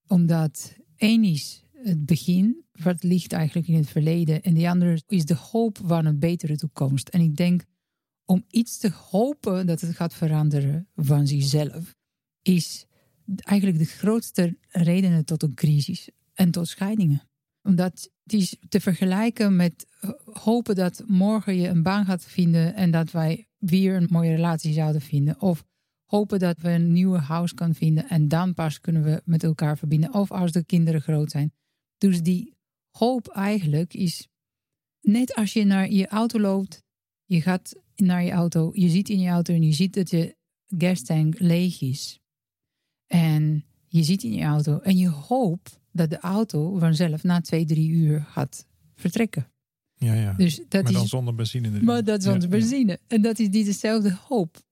Omdat 0.07 0.77
één 0.97 1.25
is 1.25 1.65
het 1.73 2.07
begin, 2.07 2.65
wat 2.73 3.03
ligt 3.03 3.33
eigenlijk 3.33 3.69
in 3.69 3.75
het 3.75 3.89
verleden. 3.89 4.43
En 4.43 4.55
de 4.55 4.69
andere 4.69 5.03
is 5.07 5.25
de 5.25 5.37
hoop 5.37 5.79
van 5.85 6.07
een 6.07 6.19
betere 6.19 6.57
toekomst. 6.57 7.09
En 7.09 7.21
ik 7.21 7.37
denk, 7.37 7.65
om 8.25 8.45
iets 8.51 8.79
te 8.79 8.91
hopen 8.91 9.67
dat 9.67 9.81
het 9.81 9.97
gaat 9.97 10.15
veranderen 10.15 10.89
van 10.95 11.27
zichzelf, 11.27 11.95
is 12.43 12.87
eigenlijk 13.25 13.79
de 13.79 13.85
grootste 13.85 14.57
redenen 14.69 15.25
tot 15.25 15.43
een 15.43 15.55
crisis 15.55 16.09
en 16.35 16.51
tot 16.51 16.69
scheidingen. 16.69 17.23
Omdat 17.63 18.11
het 18.23 18.33
is 18.33 18.57
te 18.69 18.81
vergelijken 18.81 19.57
met 19.57 19.87
hopen 20.33 20.75
dat 20.75 21.03
morgen 21.07 21.57
je 21.57 21.69
een 21.69 21.83
baan 21.83 22.05
gaat 22.05 22.25
vinden 22.25 22.75
en 22.75 22.91
dat 22.91 23.11
wij 23.11 23.49
weer 23.59 23.97
een 23.97 24.09
mooie 24.11 24.35
relatie 24.35 24.73
zouden 24.73 25.01
vinden. 25.01 25.41
Of 25.41 25.65
hopen 26.05 26.39
dat 26.39 26.59
we 26.59 26.69
een 26.69 26.93
nieuwe 26.93 27.19
huis 27.19 27.55
kan 27.55 27.75
vinden 27.75 28.09
en 28.09 28.29
dan 28.29 28.55
pas 28.55 28.81
kunnen 28.81 29.03
we 29.03 29.23
met 29.25 29.43
elkaar 29.43 29.79
verbinden. 29.79 30.15
Of 30.15 30.31
als 30.31 30.53
de 30.53 30.65
kinderen 30.65 31.01
groot 31.01 31.31
zijn. 31.31 31.53
Dus 31.99 32.23
die 32.23 32.57
hoop 32.91 33.29
eigenlijk 33.29 33.95
is 33.95 34.29
net 35.01 35.35
als 35.35 35.53
je 35.53 35.65
naar 35.65 35.91
je 35.91 36.09
auto 36.09 36.41
loopt, 36.41 36.83
je 37.25 37.41
gaat 37.41 37.75
naar 38.07 38.25
je 38.25 38.31
auto, 38.31 38.71
je 38.75 38.89
ziet 38.89 39.09
in 39.09 39.21
je 39.21 39.29
auto 39.29 39.55
en 39.55 39.63
je 39.63 39.73
ziet 39.73 39.95
dat 39.95 40.11
je 40.11 40.37
gastank 40.79 41.39
leeg 41.39 41.81
is. 41.81 42.21
En 43.07 43.65
je 43.89 44.03
zit 44.03 44.23
in 44.23 44.33
je 44.33 44.45
auto 44.45 44.79
en 44.79 44.97
je 44.97 45.09
hoopt 45.09 45.81
dat 45.93 46.11
de 46.11 46.19
auto 46.19 46.79
vanzelf 46.79 47.23
na 47.23 47.41
twee, 47.41 47.65
drie 47.65 47.91
uur 47.91 48.21
gaat 48.21 48.67
vertrekken. 48.95 49.53
ja, 49.95 50.15
ja. 50.15 50.33
Dus 50.33 50.57
dat 50.69 50.83
maar 50.83 50.93
dan 50.93 51.03
is, 51.03 51.09
zonder 51.09 51.35
benzine 51.35 51.69
erin. 51.69 51.85
maar 51.85 52.05
dat 52.05 52.23
Ja, 52.23 52.33
ja. 52.33 52.49
benzine. 52.49 52.99
En 53.07 53.23
dat 53.23 53.39
is 53.39 53.49
niet 53.49 53.67
dezelfde 53.67 54.19
hoop. 54.29 54.63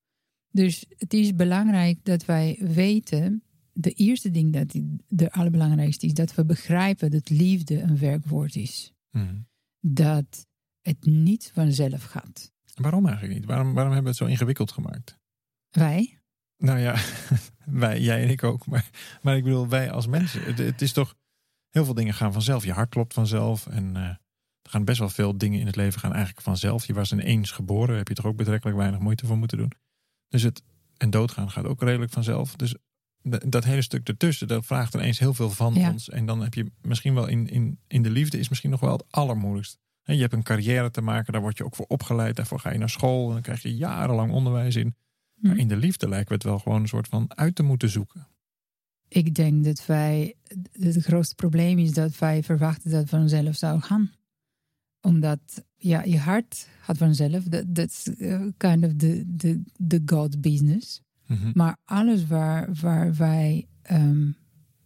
Dus 0.50 0.84
het 0.88 1.14
is 1.14 1.34
belangrijk 1.34 2.04
dat 2.04 2.24
wij 2.24 2.58
weten, 2.60 3.42
de 3.72 3.92
eerste 3.92 4.30
ding 4.30 4.52
dat 4.52 4.80
de 5.08 5.32
allerbelangrijkste 5.32 6.06
is, 6.06 6.14
dat 6.14 6.34
we 6.34 6.44
begrijpen 6.44 7.10
dat 7.10 7.30
liefde 7.30 7.80
een 7.80 7.98
werkwoord 7.98 8.56
is. 8.56 8.92
Mhm. 9.10 9.34
Dat 9.80 10.46
het 10.80 11.04
niet 11.04 11.50
vanzelf 11.54 12.02
gaat. 12.02 12.52
Waarom 12.80 13.06
eigenlijk 13.06 13.38
niet? 13.38 13.48
Waarom, 13.48 13.74
waarom 13.74 13.92
hebben 13.92 14.12
we 14.12 14.18
het 14.18 14.28
zo 14.28 14.32
ingewikkeld 14.32 14.72
gemaakt? 14.72 15.18
Wij, 15.70 16.18
Nou 16.56 16.78
ja, 16.78 16.96
wij, 17.82 18.00
jij 18.00 18.22
en 18.22 18.30
ik 18.30 18.44
ook. 18.44 18.66
Maar, 18.66 18.90
maar 19.22 19.36
ik 19.36 19.44
bedoel, 19.44 19.68
wij 19.68 19.90
als 19.90 20.06
mensen. 20.06 20.42
Het, 20.42 20.58
het 20.58 20.82
is 20.82 20.92
toch, 20.92 21.14
heel 21.70 21.84
veel 21.84 21.94
dingen 21.94 22.14
gaan 22.14 22.32
vanzelf. 22.32 22.64
Je 22.64 22.72
hart 22.72 22.88
klopt 22.88 23.14
vanzelf. 23.14 23.66
En 23.66 23.96
eh, 23.96 24.02
er 24.02 24.18
Er 24.62 24.70
gaan 24.70 24.84
best 24.84 24.98
wel 24.98 25.08
veel 25.08 25.38
dingen 25.38 25.60
in 25.60 25.66
het 25.66 25.76
leven 25.76 26.00
gaan 26.00 26.12
eigenlijk 26.12 26.42
vanzelf. 26.42 26.86
Je 26.86 26.94
was 26.94 27.12
ineens 27.12 27.50
geboren, 27.50 27.96
heb 27.96 28.08
je 28.08 28.14
toch 28.14 28.26
ook 28.26 28.36
betrekkelijk 28.36 28.76
weinig 28.78 29.00
moeite 29.00 29.26
voor 29.26 29.38
moeten 29.38 29.58
doen. 29.58 29.72
Dus 30.28 30.42
het 30.42 30.62
en 30.96 31.10
doodgaan 31.10 31.50
gaat 31.50 31.64
ook 31.64 31.82
redelijk 31.82 32.12
vanzelf. 32.12 32.56
Dus 32.56 32.74
dat 33.22 33.64
hele 33.64 33.82
stuk 33.82 34.08
ertussen, 34.08 34.48
dat 34.48 34.66
vraagt 34.66 34.94
ineens 34.94 35.18
heel 35.18 35.34
veel 35.34 35.50
van 35.50 35.76
ons. 35.76 36.08
En 36.08 36.26
dan 36.26 36.42
heb 36.42 36.54
je 36.54 36.72
misschien 36.82 37.14
wel 37.14 37.26
in, 37.26 37.48
in, 37.48 37.78
in 37.86 38.02
de 38.02 38.10
liefde 38.10 38.38
is 38.38 38.48
misschien 38.48 38.70
nog 38.70 38.80
wel 38.80 38.92
het 38.92 39.04
allermoeilijkst. 39.10 39.78
Je 40.14 40.20
hebt 40.20 40.32
een 40.32 40.42
carrière 40.42 40.90
te 40.90 41.00
maken, 41.00 41.32
daar 41.32 41.42
word 41.42 41.58
je 41.58 41.64
ook 41.64 41.74
voor 41.74 41.86
opgeleid. 41.88 42.36
Daarvoor 42.36 42.60
ga 42.60 42.72
je 42.72 42.78
naar 42.78 42.90
school 42.90 43.26
en 43.26 43.32
dan 43.32 43.42
krijg 43.42 43.62
je 43.62 43.76
jarenlang 43.76 44.32
onderwijs 44.32 44.76
in. 44.76 44.94
Maar 45.34 45.52
hm. 45.52 45.58
in 45.58 45.68
de 45.68 45.76
liefde 45.76 46.08
lijkt 46.08 46.28
we 46.28 46.34
het 46.34 46.44
wel 46.44 46.58
gewoon 46.58 46.80
een 46.80 46.88
soort 46.88 47.08
van 47.08 47.30
uit 47.34 47.54
te 47.54 47.62
moeten 47.62 47.88
zoeken. 47.88 48.28
Ik 49.08 49.34
denk 49.34 49.64
dat 49.64 49.86
wij, 49.86 50.34
het 50.72 51.04
grootste 51.04 51.34
probleem 51.34 51.78
is 51.78 51.92
dat 51.92 52.18
wij 52.18 52.42
verwachten 52.42 52.90
dat 52.90 53.00
het 53.00 53.08
vanzelf 53.08 53.56
zou 53.56 53.80
gaan. 53.80 54.10
Omdat 55.00 55.64
ja, 55.76 56.02
je 56.02 56.18
hart 56.18 56.68
gaat 56.80 56.98
vanzelf. 56.98 57.44
Dat 57.44 57.88
is 57.88 58.10
uh, 58.18 58.46
kind 58.56 58.84
of 58.84 58.92
the, 58.96 59.34
the, 59.36 59.62
the 59.86 60.02
God 60.06 60.40
business. 60.40 61.00
Mhm. 61.26 61.50
Maar 61.54 61.76
alles 61.84 62.26
waar, 62.26 62.68
waar 62.80 63.14
wij 63.14 63.66
um, 63.90 64.36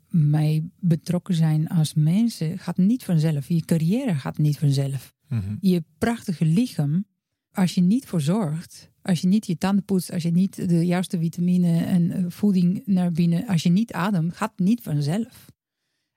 mee 0.09 0.71
betrokken 0.81 1.35
zijn 1.35 1.69
als 1.69 1.95
mensen, 1.95 2.59
gaat 2.59 2.77
niet 2.77 3.05
vanzelf. 3.05 3.49
Je 3.49 3.65
carrière 3.65 4.15
gaat 4.15 4.39
niet 4.39 4.59
vanzelf. 4.59 5.14
Mhm. 5.29 5.57
Je 5.61 5.85
prachtige 5.99 6.45
lichaam, 6.45 7.05
als 7.53 7.75
je 7.75 7.81
niet 7.81 8.07
voor 8.07 8.21
zorgt, 8.21 8.91
als 9.03 9.21
je 9.21 9.27
niet 9.27 9.47
je 9.47 9.57
tanden 9.57 9.85
poetst, 9.85 10.13
als 10.13 10.23
je 10.23 10.31
niet 10.31 10.69
de 10.69 10.87
juiste 10.87 11.19
vitamine 11.19 11.85
en 11.85 12.11
eh, 12.11 12.25
voeding 12.29 12.83
naar 12.87 13.13
binnen, 13.13 13.47
als 13.47 13.63
je 13.63 13.69
niet 13.69 13.93
ademt, 13.93 14.37
gaat 14.37 14.59
niet 14.59 14.83
vanzelf. 14.83 15.53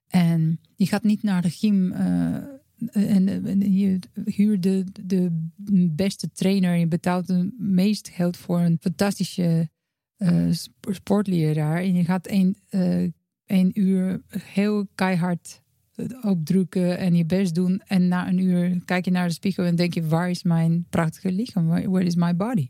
En 0.07 0.59
je 0.75 0.85
gaat 0.85 1.03
niet 1.03 1.23
naar 1.23 1.41
de 1.41 1.49
gym 1.49 1.91
uh, 1.91 2.35
en, 2.91 3.71
je 3.71 3.99
huurt 4.25 4.63
de, 4.63 4.85
de 5.05 5.31
beste 5.95 6.31
trainer. 6.31 6.75
Je 6.75 6.87
betaalt 6.87 7.27
het 7.27 7.59
meest 7.59 8.09
geld 8.09 8.37
voor 8.37 8.59
een 8.59 8.77
fantastische 8.81 9.69
uh, 10.17 10.51
sportleraar. 10.81 11.81
En 11.81 11.95
je 11.95 12.03
gaat 12.03 12.27
één, 12.27 12.55
één 13.45 13.79
uur 13.79 14.21
heel 14.27 14.87
keihard 14.95 15.61
opdrukken 16.21 16.97
en 16.97 17.15
je 17.15 17.25
best 17.25 17.55
doen. 17.55 17.81
En 17.85 18.07
na 18.07 18.27
een 18.27 18.37
uur 18.37 18.81
kijk 18.85 19.05
je 19.05 19.11
naar 19.11 19.27
de 19.27 19.33
spiegel 19.33 19.63
en 19.63 19.75
denk 19.75 19.93
je: 19.93 20.07
waar 20.07 20.29
is 20.29 20.43
mijn 20.43 20.85
prachtige 20.89 21.31
lichaam? 21.31 21.67
Where 21.67 22.03
is 22.03 22.15
my 22.15 22.35
body? 22.35 22.69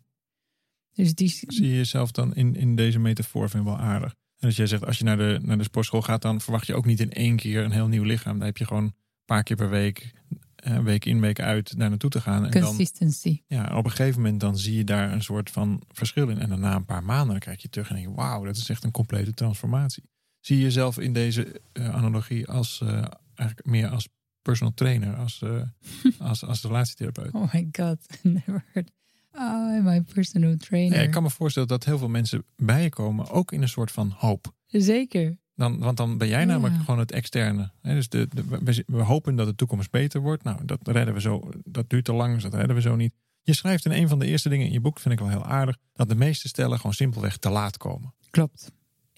Dus 0.94 1.14
die... 1.14 1.30
Zie 1.30 1.68
je 1.68 1.76
jezelf 1.76 2.12
dan 2.12 2.36
in, 2.36 2.56
in 2.56 2.76
deze 2.76 3.00
metafoor 3.00 3.50
vind 3.50 3.64
ik 3.64 3.70
wel 3.70 3.80
aardig. 3.80 4.16
En 4.40 4.48
als 4.48 4.56
jij 4.56 4.68
zegt, 4.68 4.86
als 4.86 4.98
je 4.98 5.04
naar 5.04 5.18
de, 5.18 5.40
naar 5.42 5.58
de 5.58 5.64
sportschool 5.64 6.02
gaat, 6.02 6.22
dan 6.22 6.42
verwacht 6.42 6.68
je 6.68 6.76
ook 6.76 6.86
niet 6.86 7.00
in 7.00 7.12
één 7.12 7.36
keer 7.36 7.64
een 7.64 7.72
heel 7.72 7.88
nieuw 7.88 8.04
lichaam. 8.04 8.38
Dan 8.38 8.46
heb 8.46 8.58
je 8.58 8.66
gewoon 8.66 8.84
een 8.84 8.96
paar 9.26 9.44
keer 9.44 9.56
per 9.56 9.70
week, 9.70 10.14
eh, 10.56 10.80
week 10.80 11.06
in, 11.06 11.22
week 11.22 11.40
uit, 11.40 11.78
daar 11.78 11.90
naartoe 11.90 12.10
te 12.10 12.22
gaan. 12.22 12.46
En 12.46 12.62
Consistency. 12.62 13.42
Dan, 13.48 13.58
ja, 13.58 13.78
op 13.78 13.86
een 13.86 13.92
gegeven 13.92 14.22
moment 14.22 14.40
dan 14.40 14.58
zie 14.58 14.76
je 14.76 14.84
daar 14.84 15.12
een 15.12 15.24
soort 15.24 15.50
van 15.50 15.84
verschil 15.88 16.30
in. 16.30 16.40
En 16.40 16.50
dan 16.50 16.60
na 16.60 16.76
een 16.76 16.86
paar 16.86 17.04
maanden 17.04 17.28
dan 17.28 17.40
kijk 17.40 17.60
je 17.60 17.70
terug 17.70 17.90
en 17.90 17.96
denk 17.96 18.08
je, 18.08 18.14
wauw, 18.14 18.44
dat 18.44 18.58
is 18.58 18.70
echt 18.70 18.84
een 18.84 18.92
complete 18.92 19.34
transformatie. 19.34 20.04
Zie 20.48 20.58
je 20.58 20.64
jezelf 20.64 21.00
in 21.00 21.14
deze 21.14 21.62
uh, 21.74 21.96
analogie 21.96 22.48
als 22.48 22.80
uh, 22.84 22.90
eigenlijk 23.36 23.68
meer 23.68 23.88
als 23.88 24.08
personal 24.42 24.74
trainer, 24.74 25.16
als, 25.16 25.44
als, 26.20 26.46
als 26.46 26.62
relatietherapeut? 26.62 27.34
Oh 27.34 27.54
my 27.54 27.68
god, 27.72 27.98
never 28.24 28.66
heard 28.74 28.92
Oh, 29.40 29.84
my 29.84 30.02
personal 30.02 30.58
trainer. 30.58 30.98
Ja, 30.98 31.04
ik 31.04 31.12
kan 31.12 31.24
me 31.24 31.30
voorstellen 31.30 31.68
dat 31.68 31.84
heel 31.84 31.98
veel 31.98 32.10
mensen 32.10 32.44
bij 32.56 32.84
je 32.84 32.90
komen, 32.90 33.30
ook 33.30 33.52
in 33.52 33.62
een 33.62 33.70
soort 33.70 33.92
van 33.92 34.14
hoop. 34.18 34.54
Zeker. 34.68 35.38
Dan, 35.56 35.80
want 35.80 35.98
dan 35.98 36.18
ben 36.18 36.28
jij 36.28 36.46
namelijk 36.46 36.80
gewoon 36.80 37.00
het 37.00 37.12
externe. 37.12 37.72
Dus 37.82 38.10
de, 38.10 38.28
we, 38.64 38.84
we, 38.88 39.02
hopen 39.02 39.36
dat 39.36 39.48
de 39.48 39.56
toekomst 39.56 39.92
beter 39.92 40.22
wordt. 40.22 40.44
Nou, 40.44 40.66
dat 40.66 40.80
redden 40.84 41.14
we 41.14 41.22
zo. 41.22 41.50
Dat 41.64 41.90
duurt 41.90 42.06
te 42.06 42.14
lang, 42.14 42.34
dus 42.34 42.44
dat 42.44 42.54
redden 42.54 42.76
we 42.76 42.82
zo 42.82 42.96
niet. 42.96 43.14
Je 43.42 43.54
schrijft 43.54 43.86
in 43.86 43.92
een 43.92 44.08
van 44.08 44.20
de 44.20 44.26
eerste 44.26 44.50
dingen 44.50 44.66
in 44.66 44.72
je 44.72 44.82
boek, 44.82 45.00
vind 45.00 45.14
ik 45.14 45.20
wel 45.20 45.30
heel 45.30 45.46
aardig, 45.46 45.78
dat 45.94 46.10
de 46.10 46.16
meeste 46.16 46.48
stellen 46.48 46.78
gewoon 46.78 46.94
simpelweg 46.94 47.38
te 47.38 47.50
laat 47.50 47.78
komen. 47.78 48.14
Klopt. 48.30 48.72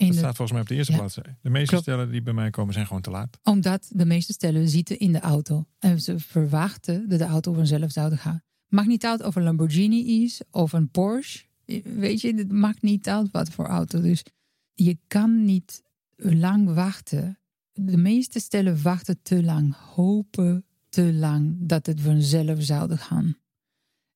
Dat 0.08 0.16
staat 0.16 0.36
volgens 0.36 0.52
mij 0.52 0.62
op 0.62 0.68
de 0.68 0.76
eerste 0.76 0.92
ja. 0.92 0.98
bladzijde. 0.98 1.38
De 1.42 1.50
meeste 1.50 1.78
stellen 1.78 2.12
die 2.12 2.22
bij 2.22 2.34
mij 2.34 2.50
komen 2.50 2.74
zijn 2.74 2.88
gewoon 2.88 3.02
te 3.02 3.10
laat. 3.10 3.40
Omdat 3.44 3.90
de 3.94 4.06
meeste 4.06 4.34
stellen 4.34 4.70
zitten 4.70 5.00
in 5.00 5.12
de 5.12 5.20
auto. 5.20 5.66
En 5.80 6.02
ze 6.02 6.20
verwachten 6.20 7.10
dat 7.10 7.20
de 7.20 7.26
auto 7.26 7.54
vanzelf 7.54 7.92
zouden 7.92 8.18
gaan. 8.18 8.44
Maakt 8.68 8.88
niet 8.88 9.06
uit 9.06 9.24
of 9.24 9.36
een 9.36 9.44
Lamborghini 9.44 10.24
is 10.24 10.42
of 10.52 10.74
een 10.74 10.90
Porsche. 10.90 11.46
Weet 11.84 12.22
je, 12.22 12.36
het 12.36 12.52
maakt 12.52 12.82
niet 12.82 13.10
uit 13.10 13.32
wat 13.32 13.50
voor 13.50 13.66
auto. 13.66 14.02
Dus 14.02 14.24
je 14.74 14.98
kan 15.08 15.46
niet 15.46 15.84
lang 16.16 16.74
wachten. 16.74 17.40
De 17.74 17.98
meeste 17.98 18.40
stellen 18.40 18.82
wachten 18.82 19.22
te 19.22 19.44
lang, 19.44 19.76
hopen 19.76 20.66
te 20.90 21.14
lang 21.14 21.56
dat 21.60 21.86
het 21.86 22.02
vanzelf 22.02 22.64
zou 22.64 22.96
gaan. 22.96 23.38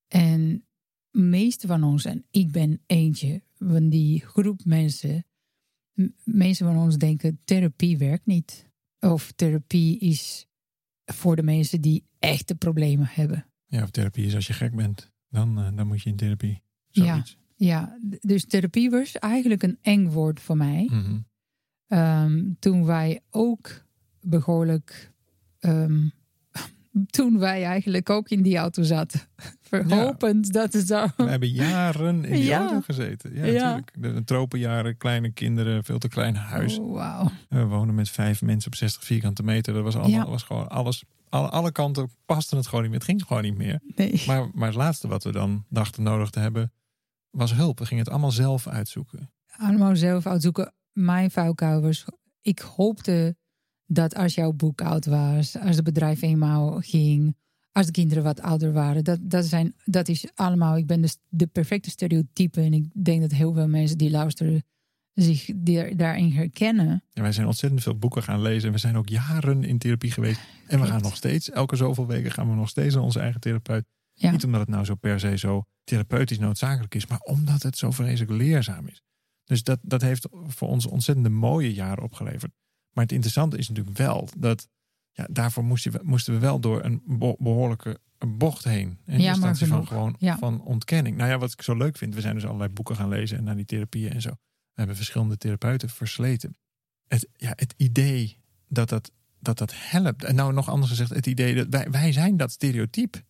En 0.08 0.66
meeste 1.12 1.68
van 1.68 1.84
ons, 1.84 2.06
en 2.06 2.26
ik 2.32 2.52
ben 2.52 2.82
eentje 2.86 3.44
van 3.58 3.90
die 3.90 4.26
groep 4.26 4.66
mensen, 4.66 5.26
mensen 6.24 6.66
van 6.66 6.78
ons 6.78 6.98
denken 6.98 7.40
therapie 7.44 7.98
werkt 7.98 8.26
niet. 8.26 8.72
Of 9.00 9.32
therapie 9.32 10.00
is 10.00 10.48
voor 11.06 11.36
de 11.36 11.44
mensen 11.44 11.82
die 11.82 12.04
echte 12.20 12.56
problemen 12.56 13.08
hebben. 13.10 13.46
Ja, 13.66 13.84
of 13.84 13.90
therapie 13.90 14.26
is 14.26 14.36
als 14.36 14.48
je 14.48 14.54
gek 14.54 14.76
bent. 14.76 15.12
Dan, 15.30 15.60
uh, 15.60 15.68
dan 15.76 15.88
moet 15.88 16.02
je 16.02 16.10
in 16.10 16.16
therapie. 16.16 16.62
Zoiets. 16.90 17.38
Ja, 17.56 17.68
ja, 17.68 17.98
dus 18.22 18.46
therapie 18.46 18.90
was 18.90 19.12
eigenlijk 19.12 19.64
een 19.64 19.78
eng 19.82 20.08
woord 20.08 20.40
voor 20.40 20.58
mij. 20.58 20.90
Mm 20.92 21.26
-hmm. 21.88 22.56
toen 22.60 22.86
wij 22.86 23.22
ook 23.30 23.86
behoorlijk. 24.22 25.12
Um, 25.60 26.12
toen 27.06 27.40
wij 27.40 27.64
eigenlijk 27.64 28.10
ook 28.10 28.30
in 28.30 28.42
die 28.42 28.58
auto 28.58 28.84
zaten. 28.84 29.22
Verhopend 29.70 30.54
dat 30.54 30.74
het 30.74 30.88
zou. 30.88 31.10
We 31.18 31.24
hebben 31.24 31.50
jaren 31.50 32.26
in 32.26 32.34
die 32.34 32.44
ja. 32.54 32.60
auto 32.60 32.82
gezeten. 32.82 33.36
Ja, 33.36 33.46
ja. 33.46 33.54
natuurlijk. 33.54 34.16
De 34.16 34.24
tropenjaren, 34.24 34.98
kleine 34.98 35.32
kinderen, 35.32 35.84
veel 35.84 35.98
te 35.98 36.08
klein 36.08 36.36
huis. 36.36 36.80
Oh, 36.80 36.92
wow. 36.92 37.28
We 37.50 37.66
wonen 37.66 37.96
met 37.96 38.10
vijf 38.10 38.42
mensen 38.42 38.72
op 38.72 38.78
60 38.78 39.04
vierkante 39.04 39.44
meter. 39.44 39.74
Dat 39.74 39.84
was, 39.84 39.96
allemaal, 39.96 40.30
was 40.30 40.44
gewoon 40.44 40.70
alles 40.70 41.04
alle, 41.34 41.50
alle 41.50 41.72
kanten 41.72 42.10
paste 42.26 42.56
het 42.56 42.68
gewoon 42.68 42.82
niet 42.82 42.92
meer. 42.92 43.00
Het 43.00 43.10
ging 43.10 43.24
gewoon 43.24 43.44
niet 43.44 43.58
meer. 43.58 43.80
Nee. 43.96 44.24
Maar, 44.28 44.50
maar 44.54 44.68
het 44.68 44.78
laatste 44.78 45.08
wat 45.08 45.24
we 45.24 45.32
dan 45.32 45.66
dachten 45.70 46.04
nodig 46.04 46.30
te 46.30 46.40
hebben, 46.40 46.72
was 47.30 47.54
hulp. 47.54 47.80
We 47.80 47.86
gingen 47.86 48.04
het 48.04 48.14
allemaal 48.14 48.32
zelf 48.32 48.68
uitzoeken. 48.68 49.32
Allemaal 49.56 49.96
zelf 49.96 50.26
uitzoeken. 50.26 50.74
Mijn 50.92 51.32
vuilkuil 51.32 51.82
was, 51.82 52.06
ik 52.42 52.60
hoopte 52.60 53.36
dat 53.86 54.16
als 54.16 54.36
jouw 54.36 54.52
boek 54.52 54.82
oud 54.82 55.06
was, 55.06 55.58
als 55.58 55.76
het 55.76 55.84
bedrijf 55.84 56.22
eenmaal 56.22 56.82
ging, 56.82 57.36
als 57.72 57.86
de 57.86 57.92
kinderen 57.92 58.24
wat 58.24 58.42
ouder 58.42 58.74
waren, 58.74 59.04
dat, 59.04 59.20
dat, 59.22 59.46
zijn, 59.46 59.76
dat 59.86 60.08
is 60.08 60.28
allemaal, 60.36 60.78
ik 60.78 60.88
ben 60.88 61.02
de, 61.02 61.16
de 61.30 61.48
perfecte 61.48 61.90
stereotype. 61.90 62.62
En 62.62 62.74
ik 62.74 62.86
denk 63.04 63.22
dat 63.22 63.32
heel 63.32 63.54
veel 63.54 63.68
mensen 63.68 63.98
die 63.98 64.12
luisteren 64.12 64.64
zich 65.14 65.50
daarin 65.96 66.32
herkennen. 66.32 67.04
Ja, 67.10 67.22
wij 67.22 67.32
zijn 67.32 67.48
ontzettend 67.48 67.84
veel 67.84 67.98
boeken 67.98 68.24
gaan 68.24 68.42
lezen. 68.42 68.68
En 68.68 68.74
we 68.74 68.80
zijn 68.80 68.98
ook 68.98 69.10
jaren 69.10 69.64
in 69.64 69.78
therapie 69.78 70.12
geweest. 70.12 70.40
En 70.68 70.80
we 70.80 70.86
gaan 70.86 71.02
nog 71.02 71.16
steeds, 71.16 71.50
elke 71.50 71.76
zoveel 71.76 72.08
weken 72.08 72.32
gaan 72.32 72.50
we 72.50 72.56
nog 72.56 72.70
steeds 72.70 72.94
naar 72.94 73.04
onze 73.04 73.20
eigen 73.20 73.42
therapeut. 73.42 73.86
Niet 74.14 74.44
omdat 74.44 74.60
het 74.60 74.70
nou 74.70 74.86
zo 74.86 74.96
per 74.96 75.20
se 75.20 75.38
zo 75.38 75.66
therapeutisch 75.84 76.40
noodzakelijk 76.40 76.96
is, 76.96 77.08
maar 77.08 77.20
omdat 77.20 77.64
het 77.64 77.78
zo 77.78 77.92
vreselijk 77.92 78.32
leerzaam 78.32 78.88
is. 78.88 79.02
Dus 79.44 79.64
dat, 79.64 79.80
dat 79.82 80.02
heeft 80.02 80.28
voor 80.32 80.68
ons 80.68 80.86
ontzettend 80.86 81.30
mooie 81.30 81.74
jaren 81.74 82.04
opgeleverd. 82.04 82.52
Maar 82.94 83.04
het 83.04 83.14
interessante 83.14 83.58
is 83.58 83.68
natuurlijk 83.68 83.98
wel 83.98 84.30
dat 84.38 84.68
ja, 85.12 85.28
daarvoor 85.32 85.64
moesten 85.64 85.92
we, 85.92 86.00
moesten 86.04 86.34
we 86.34 86.40
wel 86.40 86.60
door 86.60 86.84
een 86.84 87.02
behoorlijke 87.38 88.00
bocht 88.28 88.64
heen. 88.64 88.98
In 89.06 89.22
ja, 89.22 89.30
instantie 89.30 89.68
van 89.68 89.88
gewoon 89.88 90.16
van 90.20 90.62
ontkenning. 90.62 91.18
Nou 91.18 91.30
ja, 91.30 91.38
wat 91.38 91.52
ik 91.52 91.62
zo 91.62 91.76
leuk 91.78 91.98
vind, 91.98 92.16
we 92.16 92.22
zijn 92.22 92.36
dus 92.36 92.46
allerlei 92.46 92.70
boeken 92.70 92.96
gaan 92.96 93.10
lezen 93.10 93.38
en 93.38 93.44
naar 93.44 93.56
die 93.56 93.66
therapieën 93.66 94.12
en 94.12 94.22
zo. 94.22 94.30
We 94.30 94.80
hebben 94.80 94.96
verschillende 94.96 95.38
therapeuten 95.38 95.90
versleten. 95.90 96.58
Het, 97.08 97.28
ja, 97.36 97.54
het 97.56 97.74
idee 97.78 98.38
dat 98.68 98.90
dat, 98.90 99.12
dat 99.40 99.58
dat 99.58 99.74
helpt. 99.76 100.24
En 100.24 100.36
nou 100.36 100.54
nog 100.54 100.70
anders 100.70 100.92
gezegd, 100.92 101.10
het 101.10 101.28
idee 101.28 101.56
dat 101.56 101.68
wij, 101.70 101.90
wij 101.92 102.12
zijn 102.12 102.38
dat 102.38 102.52
stereotype. 102.52 103.24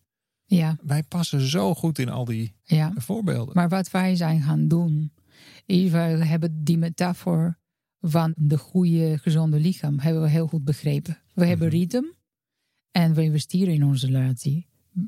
Ja. 0.44 0.76
Wij 0.82 1.02
passen 1.02 1.40
zo 1.40 1.74
goed 1.74 1.98
in 1.98 2.08
al 2.08 2.24
die 2.24 2.56
ja. 2.62 2.92
voorbeelden. 2.96 3.54
Maar 3.54 3.68
wat 3.68 3.90
wij 3.90 4.16
zijn 4.16 4.42
gaan 4.42 4.68
doen, 4.68 5.12
is 5.66 5.90
we 5.90 5.98
hebben 5.98 6.64
die 6.64 6.78
metafoor 6.78 7.58
van 8.06 8.34
de 8.36 8.58
goede, 8.58 9.18
gezonde 9.18 9.60
lichaam 9.60 9.98
hebben 9.98 10.22
we 10.22 10.28
heel 10.28 10.46
goed 10.46 10.64
begrepen. 10.64 11.18
We 11.34 11.46
hebben 11.46 11.68
mhm. 11.68 11.76
ritme 11.76 12.14
en 12.90 13.14
we 13.14 13.22
investeren 13.22 13.74
in 13.74 13.84
onze 13.84 14.06
relatie. 14.06 14.66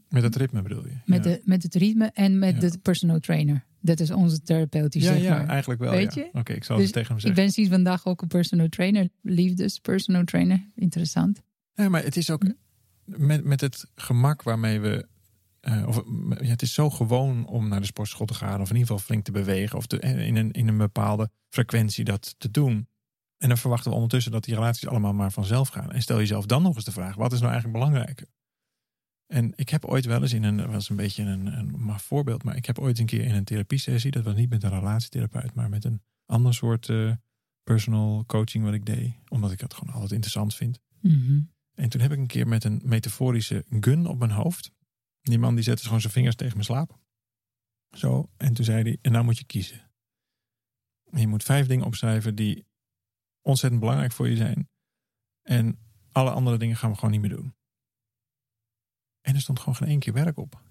Met 0.08 0.22
het 0.22 0.36
ritme 0.36 0.62
bedoel 0.62 0.86
je? 0.86 0.96
Met, 1.04 1.22
de, 1.22 1.40
met 1.44 1.62
het 1.62 1.74
ritme 1.74 2.10
en 2.14 2.38
met 2.38 2.60
de 2.60 2.78
personal 2.82 3.18
trainer. 3.18 3.64
Dat 3.80 4.00
is 4.00 4.10
onze 4.10 4.42
therapeutisch. 4.42 5.02
Ja, 5.02 5.12
zeg 5.12 5.28
maar. 5.28 5.40
ja 5.40 5.46
eigenlijk 5.46 5.80
wel. 5.80 5.90
Weet 5.90 6.14
je? 6.14 6.28
Oké, 6.32 6.52
ik 6.52 6.64
zal 6.64 6.76
dus 6.76 6.84
het 6.84 6.94
tegen 6.94 7.10
hem 7.10 7.20
zeggen. 7.20 7.40
Ik 7.40 7.46
ben 7.46 7.54
sinds 7.54 7.70
vandaag 7.70 8.06
ook 8.06 8.22
een 8.22 8.28
personal 8.28 8.68
trainer. 8.68 9.08
Liefdes 9.22 9.78
personal 9.78 10.24
trainer. 10.24 10.66
Interessant. 10.74 11.42
Ja, 11.74 11.88
maar 11.88 12.02
het 12.02 12.16
is 12.16 12.30
ook 12.30 12.44
met, 13.04 13.44
met 13.44 13.60
het 13.60 13.86
gemak 13.94 14.42
waarmee 14.42 14.80
we. 14.80 15.06
Uh, 15.68 15.88
of, 15.88 16.02
ja, 16.28 16.46
het 16.46 16.62
is 16.62 16.74
zo 16.74 16.90
gewoon 16.90 17.46
om 17.46 17.68
naar 17.68 17.80
de 17.80 17.86
sportschool 17.86 18.26
te 18.26 18.34
gaan. 18.34 18.60
Of 18.60 18.70
in 18.70 18.76
ieder 18.76 18.86
geval 18.86 18.98
flink 18.98 19.24
te 19.24 19.32
bewegen. 19.32 19.78
Of 19.78 19.86
te, 19.86 20.00
eh, 20.00 20.26
in, 20.26 20.36
een, 20.36 20.52
in 20.52 20.68
een 20.68 20.76
bepaalde 20.76 21.30
frequentie 21.48 22.04
dat 22.04 22.34
te 22.38 22.50
doen. 22.50 22.88
En 23.38 23.48
dan 23.48 23.58
verwachten 23.58 23.90
we 23.90 23.96
ondertussen 23.96 24.32
dat 24.32 24.44
die 24.44 24.54
relaties 24.54 24.88
allemaal 24.88 25.12
maar 25.12 25.32
vanzelf 25.32 25.68
gaan. 25.68 25.92
En 25.92 26.02
stel 26.02 26.18
jezelf 26.18 26.46
dan 26.46 26.62
nog 26.62 26.74
eens 26.74 26.84
de 26.84 26.92
vraag: 26.92 27.14
wat 27.14 27.32
is 27.32 27.40
nou 27.40 27.52
eigenlijk 27.52 27.84
belangrijker? 27.84 28.26
En 29.26 29.52
ik 29.56 29.68
heb 29.68 29.84
ooit 29.84 30.04
wel 30.04 30.22
eens 30.22 30.32
in 30.32 30.42
een, 30.42 30.56
dat 30.56 30.66
was 30.66 30.88
een 30.88 30.96
beetje 30.96 31.22
een, 31.22 31.46
een 31.46 31.84
maar 31.84 32.00
voorbeeld, 32.00 32.44
maar 32.44 32.56
ik 32.56 32.66
heb 32.66 32.78
ooit 32.78 32.98
een 32.98 33.06
keer 33.06 33.24
in 33.24 33.34
een 33.34 33.44
therapiesessie, 33.44 34.10
dat 34.10 34.24
was 34.24 34.34
niet 34.34 34.50
met 34.50 34.62
een 34.62 34.70
relatietherapeut, 34.70 35.54
maar 35.54 35.68
met 35.68 35.84
een 35.84 36.02
ander 36.26 36.54
soort 36.54 36.88
eh, 36.88 37.12
personal 37.62 38.24
coaching 38.26 38.64
wat 38.64 38.74
ik 38.74 38.86
deed, 38.86 39.14
omdat 39.28 39.52
ik 39.52 39.60
het 39.60 39.74
gewoon 39.74 39.94
altijd 39.94 40.12
interessant 40.12 40.54
vind. 40.54 40.80
Mhm. 41.00 41.40
En 41.74 41.88
toen 41.88 42.00
heb 42.00 42.12
ik 42.12 42.18
een 42.18 42.26
keer 42.26 42.48
met 42.48 42.64
een 42.64 42.80
metaforische 42.84 43.64
gun 43.80 44.06
op 44.06 44.18
mijn 44.18 44.30
hoofd. 44.30 44.72
Die 45.26 45.38
man 45.38 45.54
die 45.54 45.64
zette 45.64 45.84
gewoon 45.84 46.00
zijn 46.00 46.12
vingers 46.12 46.34
tegen 46.34 46.52
mijn 46.52 46.64
slaap. 46.64 46.98
Zo. 47.90 48.30
En 48.36 48.54
toen 48.54 48.64
zei 48.64 48.82
hij, 48.82 48.98
en 49.02 49.12
nou 49.12 49.24
moet 49.24 49.38
je 49.38 49.44
kiezen. 49.44 49.90
En 51.10 51.20
je 51.20 51.28
moet 51.28 51.42
vijf 51.42 51.66
dingen 51.66 51.84
opschrijven 51.84 52.34
die 52.34 52.66
ontzettend 53.40 53.80
belangrijk 53.80 54.12
voor 54.12 54.28
je 54.28 54.36
zijn. 54.36 54.68
En 55.42 55.78
alle 56.12 56.30
andere 56.30 56.58
dingen 56.58 56.76
gaan 56.76 56.90
we 56.90 56.96
gewoon 56.96 57.10
niet 57.10 57.20
meer 57.20 57.36
doen. 57.36 57.54
En 59.20 59.34
er 59.34 59.40
stond 59.40 59.58
gewoon 59.58 59.76
geen 59.76 59.88
één 59.88 59.98
keer 59.98 60.12
werk 60.12 60.36
op. 60.36 60.62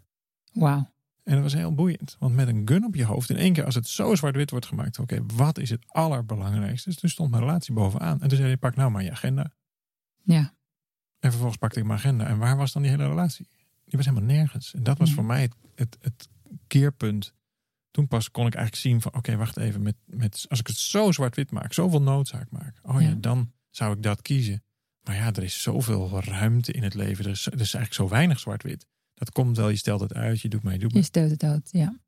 Wauw. 0.52 0.94
En 1.24 1.34
dat 1.34 1.44
was 1.44 1.54
heel 1.54 1.74
boeiend. 1.74 2.16
Want 2.20 2.36
met 2.36 2.48
een 2.48 2.68
gun 2.68 2.86
op 2.86 2.96
je 2.96 3.06
hoofd, 3.06 3.30
in 3.30 3.38
één 3.38 3.54
keer 3.54 3.66
als 3.66 3.76
het 3.76 3.88
zo 3.88 4.16
zwart-wit 4.16 4.50
wordt 4.50 4.66
gemaakt. 4.66 5.00
Oké, 5.00 5.26
wat 5.26 5.58
is 5.58 5.70
het 5.70 5.86
allerbelangrijkste? 5.88 6.90
Dus 6.90 7.00
toen 7.00 7.10
stond 7.10 7.30
mijn 7.30 7.44
relatie 7.44 7.74
bovenaan. 7.74 8.22
En 8.22 8.28
toen 8.28 8.38
zei 8.38 8.48
hij, 8.48 8.58
pak 8.58 8.76
nou 8.76 8.92
maar 8.92 9.04
je 9.04 9.12
agenda. 9.12 9.54
Ja. 10.24 10.56
En 11.20 11.30
vervolgens 11.30 11.58
pakte 11.58 11.80
ik 11.80 11.86
mijn 11.86 12.00
agenda. 12.00 12.28
En 12.28 12.38
waar 12.38 12.58
was 12.58 12.72
dan 12.72 12.82
die 12.82 12.92
hele 12.92 13.08
relatie? 13.08 13.48
Die 13.86 13.98
was 13.98 14.06
helemaal 14.06 14.30
nergens. 14.36 14.74
En 14.74 14.84
dat 14.84 14.98
was 14.98 15.10
Ja. 15.10 15.16
voor 15.16 15.26
mij 15.26 15.42
het, 15.42 15.54
het, 15.76 15.98
het 16.02 16.28
keerpunt. 16.68 17.34
Toen 17.92 18.08
pas 18.08 18.32
kon 18.32 18.48
ik 18.48 18.54
eigenlijk 18.56 18.86
zien 18.86 19.02
van... 19.02 19.14
Oké, 19.14 19.36
wacht 19.36 19.58
even. 19.58 19.82
Met, 19.82 19.96
met, 20.06 20.46
als 20.50 20.60
ik 20.60 20.68
het 20.68 20.78
zo 20.78 21.12
zwart-wit 21.12 21.52
maak, 21.52 21.74
zoveel 21.74 22.02
noodzaak 22.02 22.52
maak. 22.52 22.80
Oh 22.82 23.02
ja. 23.02 23.08
Ja. 23.08 23.16
dan 23.16 23.52
zou 23.70 23.96
ik 23.96 24.04
dat 24.04 24.22
kiezen. 24.22 24.64
Maar 25.02 25.16
ja, 25.16 25.34
er 25.34 25.44
is 25.44 25.62
zoveel 25.62 26.20
ruimte 26.24 26.72
in 26.72 26.84
het 26.84 26.94
leven. 26.94 27.26
Er 27.26 27.32
is, 27.32 27.46
er 27.46 27.54
is 27.54 27.60
eigenlijk 27.60 27.94
zo 27.94 28.08
weinig 28.08 28.40
zwart-wit. 28.40 28.86
Dat 29.14 29.32
komt 29.32 29.58
wel, 29.58 29.70
je 29.70 29.76
stelt 29.76 30.00
het 30.02 30.14
uit, 30.14 30.42
je 30.42 30.50
doet 30.50 30.64
maar, 30.64 30.74
je 30.74 30.80
doet 30.80 30.92
maar. 30.92 31.02
Je 31.02 31.08
stelt 31.08 31.32
het 31.32 31.44
uit, 31.44 31.70
ja. 31.72 32.00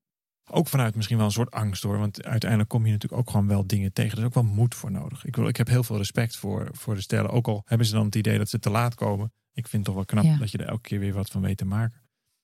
Ook 0.50 0.68
vanuit 0.68 0.96
misschien 0.96 1.18
wel 1.18 1.26
een 1.26 1.32
soort 1.32 1.52
angst 1.52 1.84
hoor. 1.84 1.98
Want 1.98 2.24
uiteindelijk 2.24 2.70
kom 2.70 2.86
je 2.86 2.92
natuurlijk 2.92 3.22
ook 3.22 3.30
gewoon 3.30 3.48
wel 3.48 3.68
dingen 3.68 3.94
tegen. 3.94 4.12
Er 4.12 4.18
is 4.18 4.24
ook 4.26 4.34
wel 4.34 4.44
moed 4.44 4.76
voor 4.76 4.92
nodig. 4.92 5.26
Ik, 5.26 5.36
wil, 5.36 5.48
ik 5.48 5.58
heb 5.58 5.68
heel 5.68 5.84
veel 5.84 5.98
respect 5.98 6.36
voor, 6.36 6.70
voor 6.72 6.96
de 6.96 7.02
stellen. 7.02 7.30
Ook 7.32 7.48
al 7.48 7.62
hebben 7.66 7.88
ze 7.88 7.94
dan 7.94 8.06
het 8.06 8.16
idee 8.16 8.38
dat 8.38 8.50
ze 8.50 8.60
te 8.60 8.70
laat 8.70 8.96
komen. 8.96 9.32
Ik 9.58 9.68
vind 9.68 9.72
het 9.74 9.84
toch 9.86 9.96
wel 9.96 10.06
knap 10.06 10.24
Ja. 10.24 10.38
dat 10.38 10.52
je 10.52 10.58
er 10.58 10.68
elke 10.68 10.82
keer 10.82 11.00
weer 11.00 11.14
wat 11.14 11.30
van 11.30 11.42
weet 11.42 11.58
te 11.58 11.66
maken. 11.66 12.02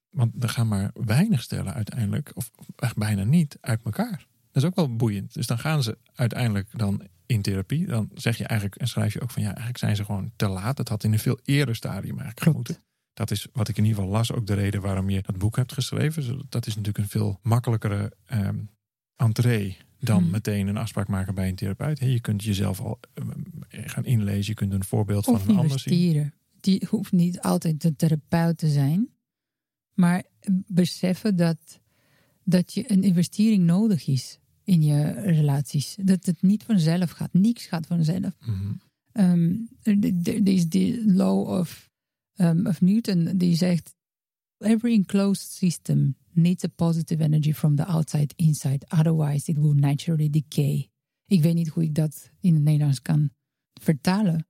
Want 0.09 0.43
er 0.43 0.49
gaan 0.49 0.67
maar 0.67 0.91
weinig 0.93 1.41
stellen 1.41 1.73
uiteindelijk, 1.73 2.31
of 2.33 2.51
echt 2.75 2.95
bijna 2.97 3.23
niet, 3.23 3.57
uit 3.61 3.81
elkaar. 3.83 4.25
Dat 4.51 4.63
is 4.63 4.69
ook 4.69 4.75
wel 4.75 4.95
boeiend. 4.95 5.33
Dus 5.33 5.47
dan 5.47 5.59
gaan 5.59 5.83
ze 5.83 5.97
uiteindelijk 6.15 6.67
dan 6.77 7.01
in 7.25 7.41
therapie. 7.41 7.85
Dan 7.87 8.09
zeg 8.13 8.37
je 8.37 8.47
eigenlijk 8.47 8.81
en 8.81 8.87
schrijf 8.87 9.13
je 9.13 9.21
ook 9.21 9.31
van 9.31 9.41
ja, 9.41 9.47
eigenlijk 9.47 9.77
zijn 9.77 9.95
ze 9.95 10.05
gewoon 10.05 10.31
te 10.35 10.47
laat. 10.47 10.77
Het 10.77 10.89
had 10.89 11.03
in 11.03 11.13
een 11.13 11.19
veel 11.19 11.39
eerder 11.43 11.75
stadium 11.75 12.19
eigenlijk 12.19 12.55
moeten. 12.55 12.77
Dat 13.13 13.31
is 13.31 13.47
wat 13.53 13.67
ik 13.67 13.77
in 13.77 13.83
ieder 13.83 13.99
geval 13.99 14.13
las, 14.15 14.31
ook 14.31 14.47
de 14.47 14.53
reden 14.53 14.81
waarom 14.81 15.09
je 15.09 15.21
dat 15.21 15.37
boek 15.37 15.55
hebt 15.55 15.73
geschreven. 15.73 16.23
Zo- 16.23 16.41
Dat 16.49 16.65
is 16.67 16.75
natuurlijk 16.75 17.03
een 17.03 17.09
veel 17.09 17.39
makkelijkere 17.41 18.11
ehm 18.25 18.57
entree 19.15 19.77
dan 19.99 20.21
Hmm. 20.21 20.31
meteen 20.31 20.67
een 20.67 20.77
afspraak 20.77 21.07
maken 21.07 21.35
bij 21.35 21.47
een 21.49 21.55
therapeut. 21.55 21.99
Hè, 21.99 22.05
Je 22.05 22.19
kunt 22.19 22.43
jezelf 22.43 22.79
al 22.79 22.99
ehm, 23.13 23.29
gaan 23.69 24.05
inlezen, 24.05 24.45
je 24.45 24.53
kunt 24.53 24.73
een 24.73 24.83
voorbeeld 24.83 25.27
Of 25.27 25.41
van 25.41 25.49
een 25.49 25.57
ander 25.61 25.79
zien. 25.79 26.33
Die 26.63 26.87
hoeft 26.89 27.11
niet 27.11 27.41
altijd 27.41 27.81
de 27.81 27.95
therapeut 27.95 28.57
te 28.57 28.67
zijn. 28.67 29.09
Maar 29.93 30.23
beseffen 30.67 31.35
dat, 31.35 31.81
dat 32.43 32.73
je 32.73 32.91
een 32.91 33.03
investering 33.03 33.63
nodig 33.63 34.07
is 34.07 34.39
in 34.63 34.81
je 34.81 35.11
relaties. 35.11 35.97
Dat 36.01 36.25
het 36.25 36.41
niet 36.41 36.63
vanzelf 36.63 37.11
gaat. 37.11 37.33
Niks 37.33 37.65
gaat 37.65 37.87
vanzelf. 37.87 38.37
Ehm, 39.11 39.55
er 39.81 39.97
er 40.23 40.47
is 40.47 40.69
die 40.69 41.11
law 41.11 41.49
of, 41.59 41.89
um, 42.35 42.67
of 42.67 42.81
Newton 42.81 43.37
die 43.37 43.55
zegt: 43.55 43.95
Every 44.57 44.93
enclosed 44.93 45.51
system 45.51 46.15
needs 46.31 46.63
a 46.63 46.67
positive 46.67 47.23
energy 47.23 47.53
from 47.53 47.75
the 47.75 47.85
outside 47.85 48.33
inside, 48.35 48.85
otherwise 48.87 49.51
it 49.51 49.57
will 49.57 49.73
naturally 49.75 50.29
decay. 50.29 50.89
Ik 51.25 51.41
weet 51.41 51.53
niet 51.55 51.67
hoe 51.67 51.83
ik 51.83 51.95
dat 51.95 52.31
in 52.39 52.53
het 52.53 52.63
Nederlands 52.63 53.01
kan 53.01 53.29
vertalen, 53.73 54.47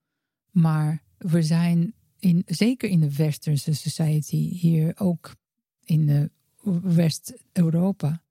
maar 0.51 1.03
we 1.17 1.43
zijn 1.43 1.93
in, 2.23 2.43
zeker 2.45 2.89
in 2.89 2.99
de 2.99 3.15
Westerse 3.15 3.73
society, 3.73 4.35
hier 4.37 4.99
ook 4.99 5.35
in 5.83 6.05
de 6.05 6.31
West-Europa. 6.81 8.21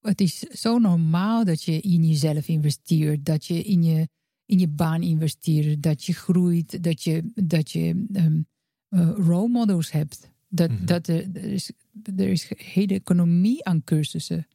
Het 0.00 0.20
is 0.20 0.38
zo 0.38 0.78
normaal 0.78 1.44
dat 1.44 1.62
je 1.62 1.80
in 1.80 2.04
jezelf 2.06 2.48
investeert, 2.48 3.24
dat 3.24 3.44
je 3.44 3.62
in 3.62 3.82
je 3.82 4.08
in 4.46 4.58
je 4.58 4.68
baan 4.68 5.02
investeren, 5.02 5.80
dat 5.80 6.04
je 6.04 6.12
groeit, 6.12 6.82
dat 6.82 7.02
je, 7.02 7.30
dat 7.34 7.70
je 7.70 8.04
ehm, 8.12 8.40
eh, 8.88 9.10
role 9.16 9.48
models 9.48 9.90
hebt. 9.90 10.30
Dat, 10.48 10.70
Mhm. 10.70 10.84
dat 10.84 11.06
er, 11.06 11.36
er, 11.36 11.44
is, 11.52 11.70
er 12.16 12.28
is 12.28 12.50
een 12.50 12.56
hele 12.64 12.94
economie 12.94 13.64
aan 13.64 13.84
cursussen. 13.84 14.46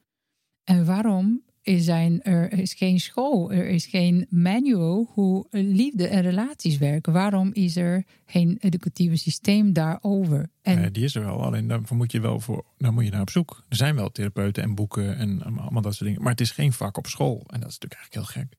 En 0.63 0.85
waarom 0.85 1.43
is 1.67 1.85
zijn, 1.85 2.21
er 2.21 2.51
is 2.51 2.73
geen 2.73 2.99
school, 2.99 3.51
er 3.51 3.67
is 3.67 3.85
geen 3.85 4.27
manual 4.29 5.09
hoe 5.13 5.45
liefde 5.49 6.07
en 6.07 6.21
relaties 6.21 6.77
werken? 6.77 7.13
Waarom 7.13 7.53
is 7.53 7.75
er 7.75 8.05
geen 8.25 8.57
educatieve 8.59 9.15
systeem 9.15 9.73
daarover? 9.73 10.49
En 10.61 10.83
Eh, 10.83 10.91
die 10.91 11.03
is 11.03 11.15
er 11.15 11.23
wel, 11.23 11.43
alleen 11.43 11.67
daarvoor 11.67 11.97
moet 11.97 12.11
je 12.11 12.19
wel 12.19 12.39
voor, 12.39 12.65
dan 12.77 12.93
moet 12.93 13.05
je 13.05 13.11
naar 13.11 13.21
op 13.21 13.29
zoek. 13.29 13.63
Er 13.69 13.75
zijn 13.75 13.95
wel 13.95 14.11
therapeuten 14.11 14.63
en 14.63 14.75
boeken 14.75 15.17
en 15.17 15.41
allemaal 15.41 15.81
dat 15.81 15.95
soort 15.95 16.05
dingen. 16.05 16.21
Maar 16.21 16.31
het 16.31 16.41
is 16.41 16.51
geen 16.51 16.73
vak 16.73 16.97
op 16.97 17.07
school. 17.07 17.43
En 17.47 17.59
dat 17.59 17.69
is 17.69 17.77
natuurlijk 17.79 17.93
eigenlijk 17.93 18.13
heel 18.13 18.43
gek. 18.43 18.57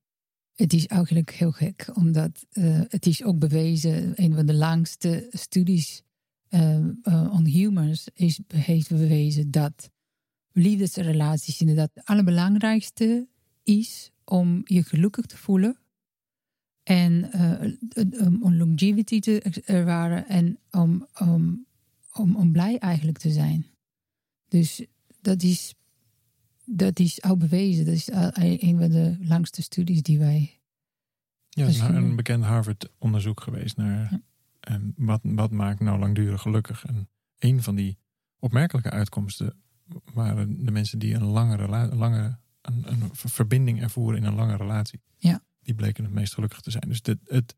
Het 0.55 0.73
is 0.73 0.87
eigenlijk 0.87 1.31
heel 1.31 1.53
gek, 1.53 1.91
omdat 1.95 2.47
eh, 2.51 2.81
het 2.89 3.07
is 3.07 3.25
ook 3.25 3.39
bewezen, 3.39 4.13
een 4.15 4.35
van 4.35 4.47
de 4.47 4.55
langste 4.55 5.27
studies 5.31 6.03
eh, 6.49 6.77
eh, 7.03 7.33
on 7.33 7.45
humans 7.47 8.09
is, 8.15 8.41
heeft 8.55 8.89
bewezen 8.89 9.51
dat 9.51 9.91
liefdesrelaties 10.53 11.61
inderdaad 11.61 11.91
het 11.95 12.05
allerbelangrijkste 12.05 13.29
is 13.63 14.11
om 14.25 14.61
je 14.65 14.83
gelukkig 14.83 15.27
te 15.27 15.37
voelen 15.37 15.79
en 16.83 17.33
eh, 17.33 18.43
om 18.43 18.55
longevity 18.55 19.21
te 19.21 19.63
ervaren 19.65 20.29
en 20.29 20.59
om, 20.71 21.07
om, 21.19 21.67
om, 22.13 22.37
om 22.37 22.53
blij 22.53 22.79
eigenlijk 22.79 23.19
te 23.19 23.31
zijn. 23.31 23.67
Dus 24.49 24.85
dat 25.21 25.43
is, 25.43 25.75
dat 26.65 26.99
is 26.99 27.23
al 27.23 27.37
bewezen. 27.37 27.85
Dat 27.85 27.95
is 27.95 28.09
een 28.63 28.79
van 28.79 28.91
de 28.91 29.17
langste 29.21 29.63
studies 29.63 30.03
die 30.03 30.19
wij 30.19 30.61
Ja, 31.49 31.67
is 31.67 31.81
een 31.81 32.17
bekend 32.17 32.45
Harvard-onderzoek 32.45 33.41
geweest 33.41 33.77
naar 33.77 34.21
Ja. 34.61 34.81
wat, 34.97 35.21
wat 35.23 35.51
maakt 35.51 35.81
nou 35.81 35.99
langdurig 35.99 36.43
gelukkig. 36.43 36.85
En 36.87 37.09
een 37.39 37.63
van 37.63 37.75
die 37.75 37.99
opmerkelijke 38.39 38.91
uitkomsten 38.91 39.63
waren 40.15 40.65
de 40.65 40.71
mensen 40.71 40.99
die 40.99 41.15
een 41.15 41.25
lange, 41.25 41.57
rela- 41.57 41.91
een 41.91 41.97
lange 41.97 42.39
een, 42.63 42.85
een 42.87 43.11
ver- 43.13 43.31
verbinding 43.31 43.83
ervoeren 43.83 44.21
in 44.21 44.25
een 44.25 44.35
lange 44.35 44.57
relatie. 44.57 45.01
Ja. 45.17 45.43
Die 45.63 45.75
bleken 45.75 46.05
het 46.05 46.13
meest 46.13 46.35
gelukkig 46.35 46.61
te 46.61 46.71
zijn. 46.71 46.85
Dus 46.89 47.03
dit, 47.03 47.19
het, 47.27 47.55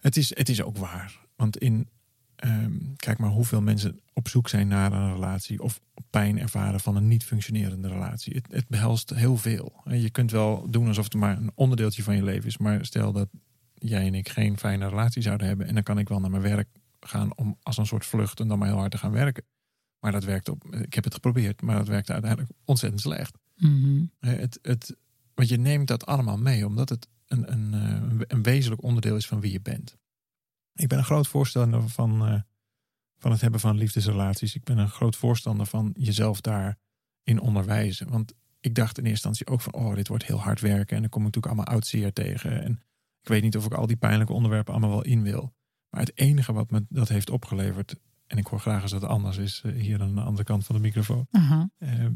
het, 0.00 0.16
is, 0.16 0.36
het 0.36 0.48
is 0.48 0.62
ook 0.62 0.76
waar. 0.76 1.26
Want 1.36 1.56
in, 1.56 1.88
ehm, 2.36 2.76
kijk 2.96 3.18
maar 3.18 3.30
hoeveel 3.30 3.62
mensen 3.62 4.00
op 4.12 4.28
zoek 4.28 4.48
zijn 4.48 4.68
naar 4.68 4.92
een 4.92 5.12
relatie 5.12 5.62
of 5.62 5.80
pijn 6.10 6.38
ervaren 6.38 6.80
van 6.80 6.96
een 6.96 7.08
niet 7.08 7.24
functionerende 7.24 7.88
relatie. 7.88 8.34
Het, 8.34 8.52
het 8.52 8.68
behelst 8.68 9.10
heel 9.10 9.36
veel. 9.36 9.82
Je 9.84 10.10
kunt 10.10 10.30
wel 10.30 10.70
doen 10.70 10.86
alsof 10.86 11.04
het 11.04 11.14
maar 11.14 11.36
een 11.36 11.52
onderdeeltje 11.54 12.02
van 12.02 12.16
je 12.16 12.22
leven 12.22 12.46
is. 12.46 12.58
Maar 12.58 12.84
stel 12.84 13.12
dat 13.12 13.28
jij 13.74 14.06
en 14.06 14.14
ik 14.14 14.28
geen 14.28 14.58
fijne 14.58 14.88
relatie 14.88 15.22
zouden 15.22 15.46
hebben. 15.46 15.66
En 15.66 15.74
dan 15.74 15.82
kan 15.82 15.98
ik 15.98 16.08
wel 16.08 16.20
naar 16.20 16.30
mijn 16.30 16.42
werk 16.42 16.68
gaan 17.00 17.36
om 17.36 17.58
als 17.62 17.76
een 17.76 17.86
soort 17.86 18.06
vlucht 18.06 18.40
en 18.40 18.48
dan 18.48 18.58
maar 18.58 18.68
heel 18.68 18.78
hard 18.78 18.90
te 18.90 18.98
gaan 18.98 19.12
werken. 19.12 19.44
Maar 20.00 20.12
dat 20.12 20.24
werkt 20.24 20.48
op. 20.48 20.64
Ik 20.64 20.94
heb 20.94 21.04
het 21.04 21.14
geprobeerd, 21.14 21.62
maar 21.62 21.76
dat 21.76 21.88
werkte 21.88 22.12
uiteindelijk 22.12 22.52
ontzettend 22.64 23.02
slecht. 23.02 23.38
Mhm. 23.56 24.04
Hè, 24.18 24.34
Het, 24.34 24.58
het, 24.62 24.96
want 25.34 25.48
je 25.48 25.58
neemt 25.58 25.88
dat 25.88 26.06
allemaal 26.06 26.38
mee, 26.38 26.66
omdat 26.66 26.88
het 26.88 27.08
een, 27.26 27.52
een, 27.52 27.74
eh, 27.74 28.20
een 28.26 28.42
wezenlijk 28.42 28.82
onderdeel 28.82 29.16
is 29.16 29.26
van 29.26 29.40
wie 29.40 29.52
je 29.52 29.60
bent. 29.60 29.96
Ik 30.74 30.88
ben 30.88 30.98
een 30.98 31.04
groot 31.04 31.26
voorstander 31.26 31.88
van, 31.88 32.26
eh, 32.26 32.40
van 33.18 33.30
het 33.30 33.40
hebben 33.40 33.60
van 33.60 33.76
liefdesrelaties. 33.76 34.54
Ik 34.54 34.64
ben 34.64 34.78
een 34.78 34.88
groot 34.88 35.16
voorstander 35.16 35.66
van 35.66 35.94
jezelf 35.98 36.40
daarin 36.40 37.40
onderwijzen. 37.40 38.08
Want 38.08 38.34
ik 38.60 38.74
dacht 38.74 38.98
in 38.98 39.04
eerste 39.04 39.28
instantie 39.28 39.46
ook 39.46 39.60
van, 39.60 39.74
oh, 39.74 39.94
dit 39.94 40.08
wordt 40.08 40.26
heel 40.26 40.40
hard 40.40 40.60
werken. 40.60 40.96
En 40.96 41.00
dan 41.02 41.10
kom 41.10 41.20
ik 41.20 41.26
natuurlijk 41.26 41.54
allemaal 41.54 41.74
oud 41.74 41.86
zeer 41.86 42.12
tegen. 42.12 42.62
En 42.62 42.72
ik 43.20 43.28
weet 43.28 43.42
niet 43.42 43.56
of 43.56 43.64
ik 43.64 43.74
al 43.74 43.86
die 43.86 43.96
pijnlijke 43.96 44.32
onderwerpen 44.32 44.72
allemaal 44.72 44.90
wel 44.90 45.04
in 45.04 45.22
wil. 45.22 45.54
Maar 45.90 46.00
het 46.00 46.18
enige 46.18 46.52
wat 46.52 46.70
me 46.70 46.86
dat 46.88 47.08
heeft 47.08 47.30
opgeleverd, 47.30 47.96
en 48.28 48.38
ik 48.38 48.46
hoor 48.46 48.60
graag 48.60 48.82
als 48.82 48.90
dat 48.90 49.04
anders 49.04 49.36
is, 49.36 49.62
eh, 49.64 49.72
hier 49.72 50.00
aan 50.00 50.14
de 50.14 50.20
andere 50.20 50.44
kant 50.44 50.66
van 50.66 50.74
de 50.74 50.80
microfoon, 50.80 51.26
Aha. 51.30 51.70
eh, 51.76 52.06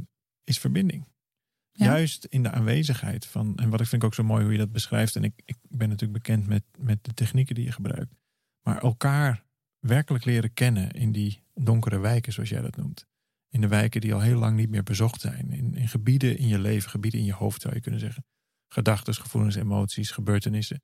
is 0.44 0.59
verbinding. 0.59 1.11
Ja. 1.72 1.85
Juist 1.85 2.25
in 2.25 2.42
de 2.42 2.51
aanwezigheid 2.51 3.27
van, 3.27 3.57
en 3.57 3.70
wat 3.70 3.81
ik 3.81 3.87
vind 3.87 4.05
ook 4.05 4.14
zo 4.14 4.22
mooi 4.22 4.42
hoe 4.42 4.53
je 4.53 4.59
dat 4.59 4.72
beschrijft, 4.72 5.16
en 5.16 5.25
ik, 5.25 5.42
ik 5.44 5.57
ben 5.68 5.88
natuurlijk 5.88 6.22
bekend 6.22 6.46
met, 6.46 6.62
met 6.79 7.05
de 7.05 7.14
technieken 7.14 7.55
die 7.55 7.64
je 7.64 7.72
gebruikt, 7.72 8.14
maar 8.62 8.83
elkaar 8.83 9.44
werkelijk 9.79 10.25
leren 10.25 10.53
kennen 10.53 10.90
in 10.90 11.12
die 11.12 11.44
donkere 11.55 11.98
wijken, 11.98 12.33
zoals 12.33 12.48
jij 12.48 12.61
dat 12.61 12.77
noemt. 12.77 13.07
In 13.48 13.61
de 13.61 13.68
wijken 13.68 14.01
die 14.01 14.14
al 14.14 14.20
heel 14.20 14.38
lang 14.38 14.57
niet 14.57 14.70
meer 14.70 14.83
bezocht 14.83 15.20
zijn. 15.20 15.51
In, 15.51 15.75
in 15.75 15.88
gebieden 15.88 16.38
in 16.38 16.48
je 16.48 16.59
leven, 16.59 16.90
gebieden 16.90 17.20
in 17.20 17.27
je 17.27 17.33
hoofd 17.33 17.62
zou 17.62 17.75
je 17.75 17.81
kunnen 17.81 18.01
zeggen. 18.01 18.25
Gedachten, 18.68 19.14
gevoelens, 19.14 19.55
emoties, 19.55 20.11
gebeurtenissen. 20.11 20.83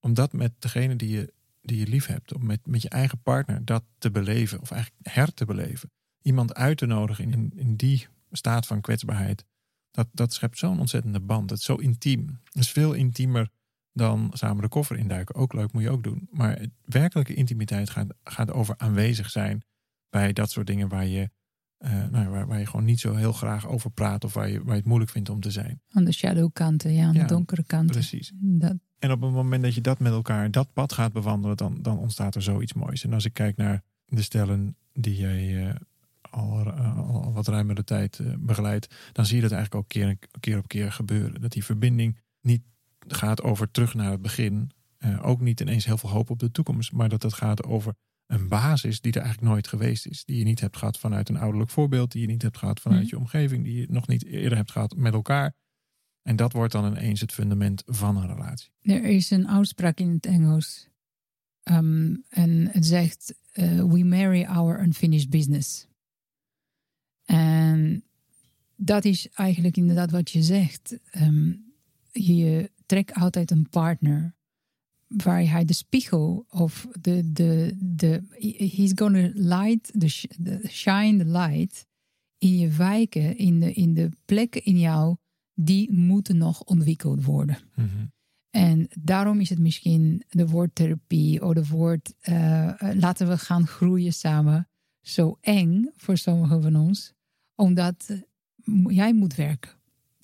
Om 0.00 0.14
dat 0.14 0.32
met 0.32 0.52
degene 0.58 0.96
die 0.96 1.10
je 1.10 1.32
die 1.62 1.78
je 1.78 1.86
lief 1.86 2.06
hebt, 2.06 2.34
om 2.34 2.46
met, 2.46 2.66
met 2.66 2.82
je 2.82 2.88
eigen 2.88 3.22
partner 3.22 3.64
dat 3.64 3.84
te 3.98 4.10
beleven, 4.10 4.60
of 4.60 4.70
eigenlijk 4.70 5.06
her 5.08 5.34
te 5.34 5.44
beleven. 5.44 5.90
Iemand 6.22 6.54
uit 6.54 6.76
te 6.76 6.86
nodigen 6.86 7.32
in, 7.32 7.52
in 7.56 7.76
die 7.76 8.08
staat 8.30 8.66
van 8.66 8.80
kwetsbaarheid. 8.80 9.44
Dat, 9.90 10.08
dat 10.12 10.32
schept 10.32 10.58
zo'n 10.58 10.80
ontzettende 10.80 11.20
band. 11.20 11.50
Het 11.50 11.58
is 11.58 11.64
zo 11.64 11.74
intiem. 11.74 12.40
Het 12.44 12.62
is 12.62 12.70
veel 12.70 12.92
intiemer 12.92 13.50
dan 13.92 14.30
samen 14.32 14.62
de 14.62 14.68
koffer 14.68 14.96
induiken. 14.96 15.34
Ook 15.34 15.52
leuk, 15.52 15.72
moet 15.72 15.82
je 15.82 15.90
ook 15.90 16.02
doen. 16.02 16.28
Maar 16.30 16.66
werkelijke 16.84 17.34
intimiteit 17.34 17.90
gaat, 17.90 18.14
gaat 18.24 18.50
over 18.50 18.74
aanwezig 18.78 19.30
zijn 19.30 19.62
bij 20.10 20.32
dat 20.32 20.50
soort 20.50 20.66
dingen 20.66 20.88
waar 20.88 21.06
je, 21.06 21.30
uh, 21.84 22.06
nou, 22.10 22.28
waar, 22.28 22.46
waar, 22.46 22.58
je 22.58 22.66
gewoon 22.66 22.84
niet 22.84 23.00
zo 23.00 23.14
heel 23.14 23.32
graag 23.32 23.66
over 23.66 23.90
praat 23.90 24.24
of 24.24 24.34
waar 24.34 24.48
je, 24.48 24.58
waar 24.58 24.74
je 24.74 24.80
het 24.80 24.84
moeilijk 24.84 25.10
vindt 25.10 25.28
om 25.28 25.40
te 25.40 25.50
zijn. 25.50 25.80
Aan 25.90 26.04
de 26.04 26.12
shadowkanten, 26.12 26.92
ja, 26.92 27.06
aan 27.06 27.12
de 27.12 27.24
donkere 27.24 27.64
kanten. 27.64 27.90
Precies. 27.90 28.32
Dat. 28.34 28.74
En 28.98 29.10
op 29.10 29.20
het 29.20 29.32
moment 29.32 29.62
dat 29.62 29.74
je 29.74 29.80
dat 29.80 29.98
met 29.98 30.12
elkaar, 30.12 30.50
dat 30.50 30.72
pad 30.72 30.92
gaat 30.92 31.12
bewandelen, 31.12 31.56
dan, 31.56 31.82
dan 31.82 31.98
ontstaat 31.98 32.34
er 32.34 32.42
zoiets 32.42 32.72
moois. 32.72 33.04
En 33.04 33.12
als 33.12 33.24
ik 33.24 33.32
kijk 33.32 33.56
naar 33.56 33.82
de 34.06 34.22
stellen 34.22 34.76
die 34.92 35.16
jij 35.16 35.66
uh, 35.66 35.74
al, 36.20 36.66
uh, 36.66 36.98
al, 36.98 37.32
wat 37.32 37.46
ruimere 37.48 37.84
tijd 37.84 38.20
begeleidt, 38.38 38.94
dan 39.12 39.26
zie 39.26 39.36
je 39.36 39.42
dat 39.42 39.52
eigenlijk 39.52 39.82
ook 39.84 39.88
keer, 39.88 40.18
keer 40.40 40.58
op 40.58 40.68
keer 40.68 40.92
gebeuren. 40.92 41.40
Dat 41.40 41.52
die 41.52 41.64
verbinding 41.64 42.18
niet 42.40 42.62
gaat 42.98 43.42
over 43.42 43.70
terug 43.70 43.94
naar 43.94 44.10
het 44.10 44.22
begin. 44.22 44.70
ook 45.22 45.40
niet 45.40 45.60
ineens 45.60 45.84
heel 45.84 45.98
veel 45.98 46.10
hoop 46.10 46.30
op 46.30 46.38
de 46.38 46.50
toekomst, 46.50 46.92
maar 46.92 47.08
dat 47.08 47.22
het 47.22 47.32
gaat 47.32 47.64
over 47.64 47.94
een 48.32 48.48
basis 48.48 49.00
die 49.00 49.12
er 49.12 49.20
eigenlijk 49.20 49.52
nooit 49.52 49.68
geweest 49.68 50.06
is. 50.06 50.24
Die 50.24 50.38
je 50.38 50.44
niet 50.44 50.60
hebt 50.60 50.76
gehad 50.76 50.98
vanuit 50.98 51.28
een 51.28 51.36
ouderlijk 51.36 51.70
voorbeeld, 51.70 52.12
die 52.12 52.20
je 52.20 52.26
niet 52.26 52.42
hebt 52.42 52.58
gehad 52.58 52.80
vanuit 52.80 53.02
mhm. 53.02 53.10
je 53.10 53.18
omgeving, 53.18 53.64
die 53.64 53.80
je 53.80 53.86
nog 53.90 54.06
niet 54.06 54.24
eerder 54.24 54.58
hebt 54.58 54.70
gehad 54.70 54.96
met 54.96 55.12
elkaar. 55.12 55.54
En 56.22 56.36
dat 56.36 56.52
wordt 56.52 56.72
dan 56.72 56.86
ineens 56.86 57.20
het 57.20 57.32
fundament 57.32 57.82
van 57.86 58.16
een 58.16 58.26
relatie. 58.26 58.70
Er 58.80 59.04
is 59.04 59.30
een 59.30 59.48
uitspraak 59.48 59.98
in 59.98 60.10
het 60.10 60.26
Engels. 60.26 60.88
Ehm, 61.62 62.16
en 62.28 62.68
het 62.70 62.86
zegt: 62.86 63.34
uh, 63.54 63.84
We 63.84 64.04
marry 64.04 64.44
our 64.44 64.82
unfinished 64.82 65.30
business. 65.30 65.86
En 67.24 68.04
dat 68.76 69.04
is 69.04 69.28
eigenlijk 69.28 69.76
inderdaad 69.76 70.10
wat 70.10 70.30
je 70.30 70.42
zegt. 70.42 70.98
Um, 71.16 71.72
je 72.12 72.70
trekt 72.86 73.14
altijd 73.14 73.50
een 73.50 73.68
partner 73.68 74.34
waar 75.16 75.50
hij 75.50 75.64
de 75.64 75.72
spiegel 75.72 76.46
of 76.50 76.86
de, 77.00 77.32
de, 77.32 77.76
de 77.78 78.22
he's 78.76 78.92
gonna 78.94 79.30
light, 79.34 80.00
the, 80.00 80.68
shine 80.68 81.24
the 81.24 81.30
light 81.30 81.86
in 82.38 82.58
je 82.58 82.68
wijken, 82.68 83.36
in 83.36 83.60
de, 83.60 83.72
in 83.72 83.94
de 83.94 84.10
plekken 84.24 84.64
in 84.64 84.78
jou 84.78 85.16
die 85.54 85.92
moeten 85.92 86.36
nog 86.36 86.62
ontwikkeld 86.62 87.24
worden. 87.24 87.58
Mm 87.74 88.12
En 88.50 88.88
daarom 89.00 89.40
is 89.40 89.48
het 89.48 89.58
misschien 89.58 90.24
de 90.28 90.46
woordtherapie 90.46 91.44
of 91.44 91.54
de 91.54 91.66
woord 91.66 92.14
uh, 92.28 92.72
laten 92.94 93.28
we 93.28 93.38
gaan 93.38 93.66
groeien 93.66 94.12
samen 94.12 94.68
zo 95.00 95.38
eng 95.40 95.90
voor 95.96 96.16
sommigen 96.16 96.62
van 96.62 96.76
ons, 96.76 97.12
omdat 97.54 98.24
jij 98.86 99.14
moet 99.14 99.34
werken. 99.34 99.70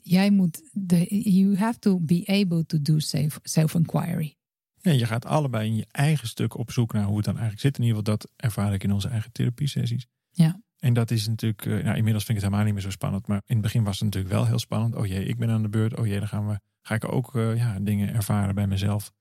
Jij 0.01 0.31
moet, 0.31 0.71
de, 0.73 1.07
you 1.31 1.57
have 1.57 1.79
to 1.79 2.01
be 2.01 2.23
able 2.27 2.67
to 2.67 2.83
do 2.83 2.99
self-inquiry. 3.43 4.38
Ja, 4.81 4.93
je 4.93 5.07
gaat 5.07 5.27
allebei 5.27 5.69
in 5.69 5.77
je 5.77 5.87
eigen 5.91 6.29
stuk 6.29 6.57
op 6.57 6.71
zoek 6.71 6.93
naar 6.93 7.05
hoe 7.05 7.17
het 7.17 7.25
dan 7.25 7.35
eigenlijk 7.35 7.63
zit. 7.63 7.79
In 7.79 7.83
ieder 7.83 7.99
geval, 7.99 8.17
dat 8.17 8.31
ervaar 8.37 8.73
ik 8.73 8.85
in 8.85 8.93
onze 8.93 9.09
eigen 9.09 9.33
therapiesessies. 9.33 10.07
Ja. 10.31 10.61
En 10.79 10.95
dat 10.95 11.11
is 11.11 11.29
natuurlijk, 11.29 11.65
uh, 11.65 11.85
nou, 11.85 11.97
inmiddels 11.97 12.25
vind 12.25 12.39
ik 12.39 12.45
het 12.45 12.53
helemaal 12.53 12.65
niet 12.65 12.75
meer 12.75 12.83
zo 12.83 12.91
spannend. 12.91 13.27
Maar 13.27 13.43
in 13.47 13.55
het 13.55 13.65
begin 13.65 13.85
was 13.85 13.95
het 13.95 14.05
natuurlijk 14.05 14.35
wel 14.35 14.47
heel 14.47 14.59
spannend. 14.59 14.95
Oh 14.95 15.07
jee, 15.07 15.25
ik 15.25 15.39
ben 15.39 15.51
aan 15.51 15.63
de 15.63 15.69
beurt. 15.69 15.99
Oh 15.99 16.07
jee, 16.07 16.19
dan 16.19 16.29
gaan 16.29 16.49
we, 16.49 16.61
ga 16.83 16.95
ik 16.95 17.13
ook 17.13 17.35
uh, 17.35 17.57
ja, 17.57 17.79
dingen 17.81 18.15
ervaren 18.15 18.55
bij 18.55 18.67
mezelf. 18.67 19.13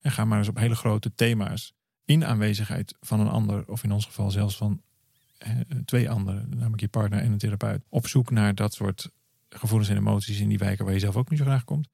En 0.00 0.10
ga 0.10 0.24
maar 0.24 0.38
eens 0.38 0.48
op 0.48 0.56
hele 0.56 0.74
grote 0.74 1.14
thema's. 1.14 1.74
In 2.04 2.24
aanwezigheid 2.24 2.96
van 3.00 3.20
een 3.20 3.28
ander, 3.28 3.68
of 3.68 3.84
in 3.84 3.92
ons 3.92 4.04
geval 4.04 4.30
zelfs 4.30 4.56
van 4.56 4.82
eh, 5.38 5.50
twee 5.84 6.10
anderen, 6.10 6.48
namelijk 6.48 6.80
je 6.80 6.88
partner 6.88 7.20
en 7.20 7.32
een 7.32 7.38
therapeut. 7.38 7.84
Op 7.88 8.06
zoek 8.06 8.30
naar 8.30 8.54
dat 8.54 8.74
soort 8.74 9.10
gevoelens 9.48 9.90
en 9.90 9.96
emoties 9.96 10.40
in 10.40 10.48
die 10.48 10.58
wijken 10.58 10.84
waar 10.84 10.94
je 10.94 11.00
zelf 11.00 11.16
ook 11.16 11.30
niet 11.30 11.38
zo 11.38 11.44
graag 11.44 11.64
komt. 11.64 11.88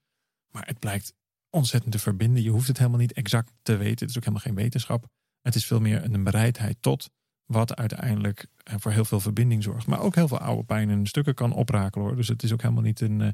Maar 0.50 0.66
het 0.66 0.78
blijkt 0.78 1.14
ontzettend 1.54 1.92
te 1.92 1.98
verbinden. 1.98 2.42
Je 2.42 2.50
hoeft 2.50 2.68
het 2.68 2.78
helemaal 2.78 2.98
niet 2.98 3.12
exact 3.12 3.52
te 3.62 3.76
weten. 3.76 3.98
Het 3.98 4.10
is 4.10 4.16
ook 4.16 4.24
helemaal 4.24 4.46
geen 4.46 4.54
wetenschap. 4.54 5.06
Het 5.42 5.54
is 5.54 5.66
veel 5.66 5.80
meer 5.80 6.04
een 6.04 6.24
bereidheid 6.24 6.76
tot 6.80 7.10
wat 7.44 7.76
uiteindelijk 7.76 8.46
eh, 8.62 8.74
voor 8.78 8.92
heel 8.92 9.04
veel 9.04 9.20
verbinding 9.20 9.62
zorgt. 9.62 9.86
Maar 9.86 10.00
ook 10.00 10.14
heel 10.14 10.28
veel 10.28 10.38
oude 10.38 10.64
pijn 10.64 10.90
en 10.90 11.06
stukken 11.06 11.34
kan 11.34 11.52
oprakelen 11.52 12.06
hoor. 12.06 12.16
Dus 12.16 12.28
het 12.28 12.42
is 12.42 12.52
ook 12.52 12.62
helemaal 12.62 12.82
niet 12.82 13.00
een. 13.00 13.20
Eh, 13.20 13.26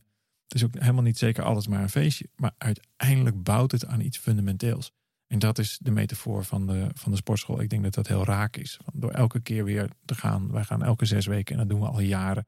het 0.45 0.55
is 0.55 0.65
ook 0.65 0.79
helemaal 0.79 1.03
niet 1.03 1.19
zeker 1.19 1.45
alles 1.45 1.67
maar 1.67 1.83
een 1.83 1.91
feestje. 1.91 2.29
Maar 2.37 2.55
uiteindelijk 2.59 3.43
bouwt 3.43 3.73
het 3.73 3.87
aan 3.87 4.01
iets 4.01 4.19
fundamenteels. 4.19 4.93
En 5.27 5.39
dat 5.39 5.59
is 5.59 5.79
de 5.83 5.91
metafoor 5.91 6.45
van 6.45 6.67
de, 6.67 6.91
van 6.95 7.11
de 7.11 7.17
sportschool. 7.17 7.61
Ik 7.61 7.71
denk 7.71 7.83
dat 7.83 7.95
dat 7.95 8.07
heel 8.07 8.25
raak 8.25 8.57
is. 8.57 8.79
Door 8.93 9.11
elke 9.11 9.41
keer 9.41 9.65
weer 9.65 9.91
te 10.05 10.15
gaan. 10.15 10.53
Wij 10.53 10.65
gaan 10.65 10.83
elke 10.83 11.05
zes 11.05 11.27
weken 11.27 11.53
en 11.53 11.61
dat 11.61 11.69
doen 11.69 11.81
we 11.81 11.87
al 11.87 12.01
jaren. 12.01 12.47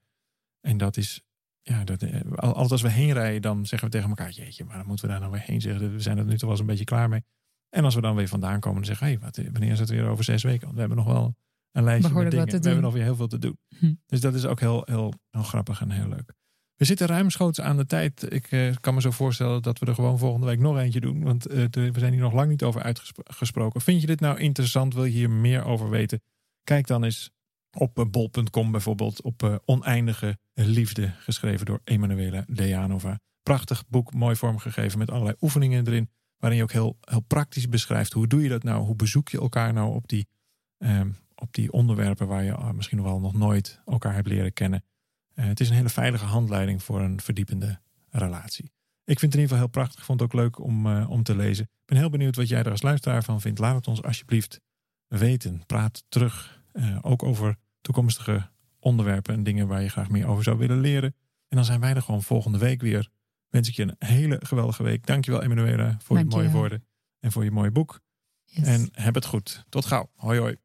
En 0.61 0.77
dat 0.77 0.97
is 0.97 1.23
ja, 1.63 1.85
dat, 1.85 2.03
eh, 2.03 2.21
altijd 2.37 2.71
als 2.71 2.83
we 2.83 2.91
heen 2.91 3.13
rijden, 3.13 3.43
dan 3.43 3.67
zeggen 3.67 3.89
we 3.89 3.95
tegen 3.95 4.09
elkaar: 4.09 4.31
Jeetje, 4.31 4.65
maar 4.65 4.77
dan 4.77 4.87
moeten 4.87 5.05
we 5.05 5.11
daar 5.11 5.21
nou 5.21 5.33
weer 5.33 5.43
heen 5.43 5.61
zeggen. 5.61 5.93
We 5.93 6.01
zijn 6.01 6.19
er 6.19 6.25
nu 6.25 6.31
toch 6.31 6.41
wel 6.41 6.51
eens 6.51 6.61
een 6.61 6.67
beetje 6.67 6.85
klaar 6.85 7.09
mee. 7.09 7.25
En 7.69 7.85
als 7.85 7.95
we 7.95 8.01
dan 8.01 8.17
weer 8.17 8.29
vandaan 8.29 8.61
komen, 8.61 8.79
dan 8.83 8.87
zeggen: 8.87 9.07
Hé, 9.07 9.13
hey, 9.13 9.23
wat, 9.23 9.53
wanneer 9.53 9.73
is 9.73 9.79
het 9.79 9.91
weer 9.91 10.07
over 10.07 10.25
zes 10.25 10.43
weken? 10.43 10.63
Want 10.63 10.75
we 10.75 10.81
hebben 10.81 10.99
nog 10.99 11.07
wel 11.07 11.37
een 11.73 11.85
lijstje 11.85 12.15
met 12.15 12.31
dingen. 12.31 12.47
We 12.47 12.53
hebben 12.53 12.81
nog 12.81 12.93
weer 12.93 13.03
heel 13.03 13.17
veel 13.17 13.27
te 13.27 13.39
doen. 13.39 13.59
Hm. 13.79 13.95
Dus 14.07 14.21
dat 14.21 14.35
is 14.35 14.47
ook 14.47 14.61
heel, 14.61 14.83
heel, 14.85 15.13
heel 15.31 15.43
grappig 15.43 15.81
en 15.81 15.91
heel 15.91 16.09
leuk. 16.09 16.35
We 16.77 16.85
zitten 16.85 17.07
ruimschoots 17.07 17.61
aan 17.61 17.77
de 17.77 17.87
tijd. 17.87 18.33
Ik 18.33 18.47
eh, 18.51 18.75
kan 18.81 18.95
me 18.95 19.01
zo 19.01 19.11
voorstellen 19.11 19.63
dat 19.63 19.79
we 19.79 19.87
er 19.87 19.95
gewoon 19.95 20.19
volgende 20.19 20.47
week 20.47 20.59
nog 20.59 20.79
eentje 20.79 21.01
doen. 21.01 21.23
Want 21.23 21.51
uh, 21.51 21.65
we 21.71 21.99
zijn 21.99 22.13
hier 22.13 22.23
nog 22.23 22.33
lang 22.33 22.51
niet 22.51 22.63
over 22.63 22.83
uitgesproken. 22.83 23.81
Vind 23.81 24.01
je 24.01 24.07
dit 24.07 24.21
nou 24.21 24.39
interessant? 24.39 24.95
Wil 24.95 25.05
je 25.05 25.11
hier 25.11 25.31
meer 25.31 25.65
over 25.65 25.91
weten? 25.91 26.23
Kijk 26.63 26.87
dan 26.87 27.05
eens 27.05 27.31
op 27.77 27.99
eh, 27.99 28.05
bol.com 28.07 28.71
bijvoorbeeld, 28.71 29.23
op 29.23 29.43
uh, 29.43 29.55
Oneindige 29.65 30.39
Liefde, 30.55 31.15
geschreven 31.19 31.67
door 31.67 31.81
Emanuela 31.85 32.45
Dejanova. 32.49 33.21
Prachtig 33.43 33.89
boek, 33.89 34.15
mooi 34.15 34.37
vormgegeven 34.37 34.99
met 34.99 35.11
allerlei 35.11 35.37
oefeningen 35.41 35.87
erin, 35.87 36.11
waarin 36.37 36.59
je 36.59 36.65
ook 36.65 36.73
heel, 36.73 36.99
heel 37.01 37.21
praktisch 37.21 37.69
beschrijft 37.69 38.13
hoe 38.13 38.27
doe 38.27 38.43
je 38.43 38.49
dat 38.49 38.63
nou, 38.63 38.85
hoe 38.85 38.97
bezoek 38.97 39.29
je 39.29 39.41
elkaar 39.41 39.73
nou 39.73 39.95
op 39.95 40.09
die, 40.09 40.29
um, 40.79 41.17
op 41.35 41.55
die 41.55 41.73
onderwerpen 41.73 42.27
waar 42.27 42.45
je 42.45 42.51
uh, 42.51 42.71
misschien 42.71 43.03
wel 43.03 43.21
nog 43.21 43.35
nooit 43.35 43.81
elkaar 43.87 44.15
hebt 44.15 44.29
leren 44.29 44.53
kennen. 44.53 44.85
Uh, 45.35 45.45
het 45.45 45.61
is 45.61 45.69
een 45.69 45.77
hele 45.77 45.89
veilige 45.89 46.25
handleiding 46.25 46.83
voor 46.83 47.01
een 47.01 47.21
verdiepende 47.21 47.81
relatie. 48.11 48.73
Ik 49.05 49.19
vind 49.19 49.33
het 49.33 49.35
in 49.35 49.41
ieder 49.41 49.57
geval 49.57 49.59
heel 49.59 49.85
prachtig, 49.85 50.05
vond 50.05 50.21
het 50.21 50.33
ook 50.33 50.41
leuk 50.41 50.59
om, 50.59 51.03
om 51.03 51.23
te 51.23 51.37
lezen. 51.37 51.65
Ik 51.65 51.87
ben 51.87 51.99
heel 51.99 52.11
benieuwd 52.11 52.37
wat 52.37 52.49
jij 52.49 52.63
er 52.63 52.71
als 52.71 52.83
luisteraar 52.83 53.25
van 53.25 53.41
vindt. 53.41 53.59
Laat 53.59 53.75
het 53.75 53.87
ons 53.89 54.03
alsjeblieft 54.03 54.61
weten. 55.09 55.67
Praat 55.67 56.05
terug 56.09 56.62
uh, 56.73 56.99
ook 57.03 57.23
over 57.23 57.57
toekomstige 57.81 58.51
onderwerpen 58.79 59.35
en 59.35 59.43
dingen 59.43 59.67
waar 59.67 59.83
je 59.83 59.89
graag 59.89 60.09
meer 60.09 60.27
over 60.27 60.45
zou 60.45 60.59
willen 60.59 60.81
leren. 60.81 61.15
En 61.49 61.57
dan 61.57 61.65
zijn 61.65 61.81
wij 61.81 61.95
er 61.95 62.03
gewoon 62.03 62.23
volgende 62.23 62.59
week 62.59 62.81
weer. 62.81 63.09
Wens 63.49 63.69
ik 63.69 63.75
je 63.75 63.83
een 63.83 63.95
hele 63.99 64.41
geweldige 64.43 64.83
week. 64.83 65.07
Dankjewel 65.07 65.43
Emanuela 65.43 65.97
voor 66.03 66.19
je 66.19 66.25
mooie 66.25 66.51
woorden 66.51 66.87
en 67.21 67.33
voor 67.33 67.45
je 67.45 67.51
mooie 67.51 67.71
boek. 67.71 68.01
Yes. 68.45 68.67
En 68.67 68.89
heb 68.93 69.15
het 69.15 69.25
goed. 69.25 69.65
Tot 69.69 69.85
gauw. 69.85 70.11
Hoi 70.15 70.39
hoi. 70.39 70.57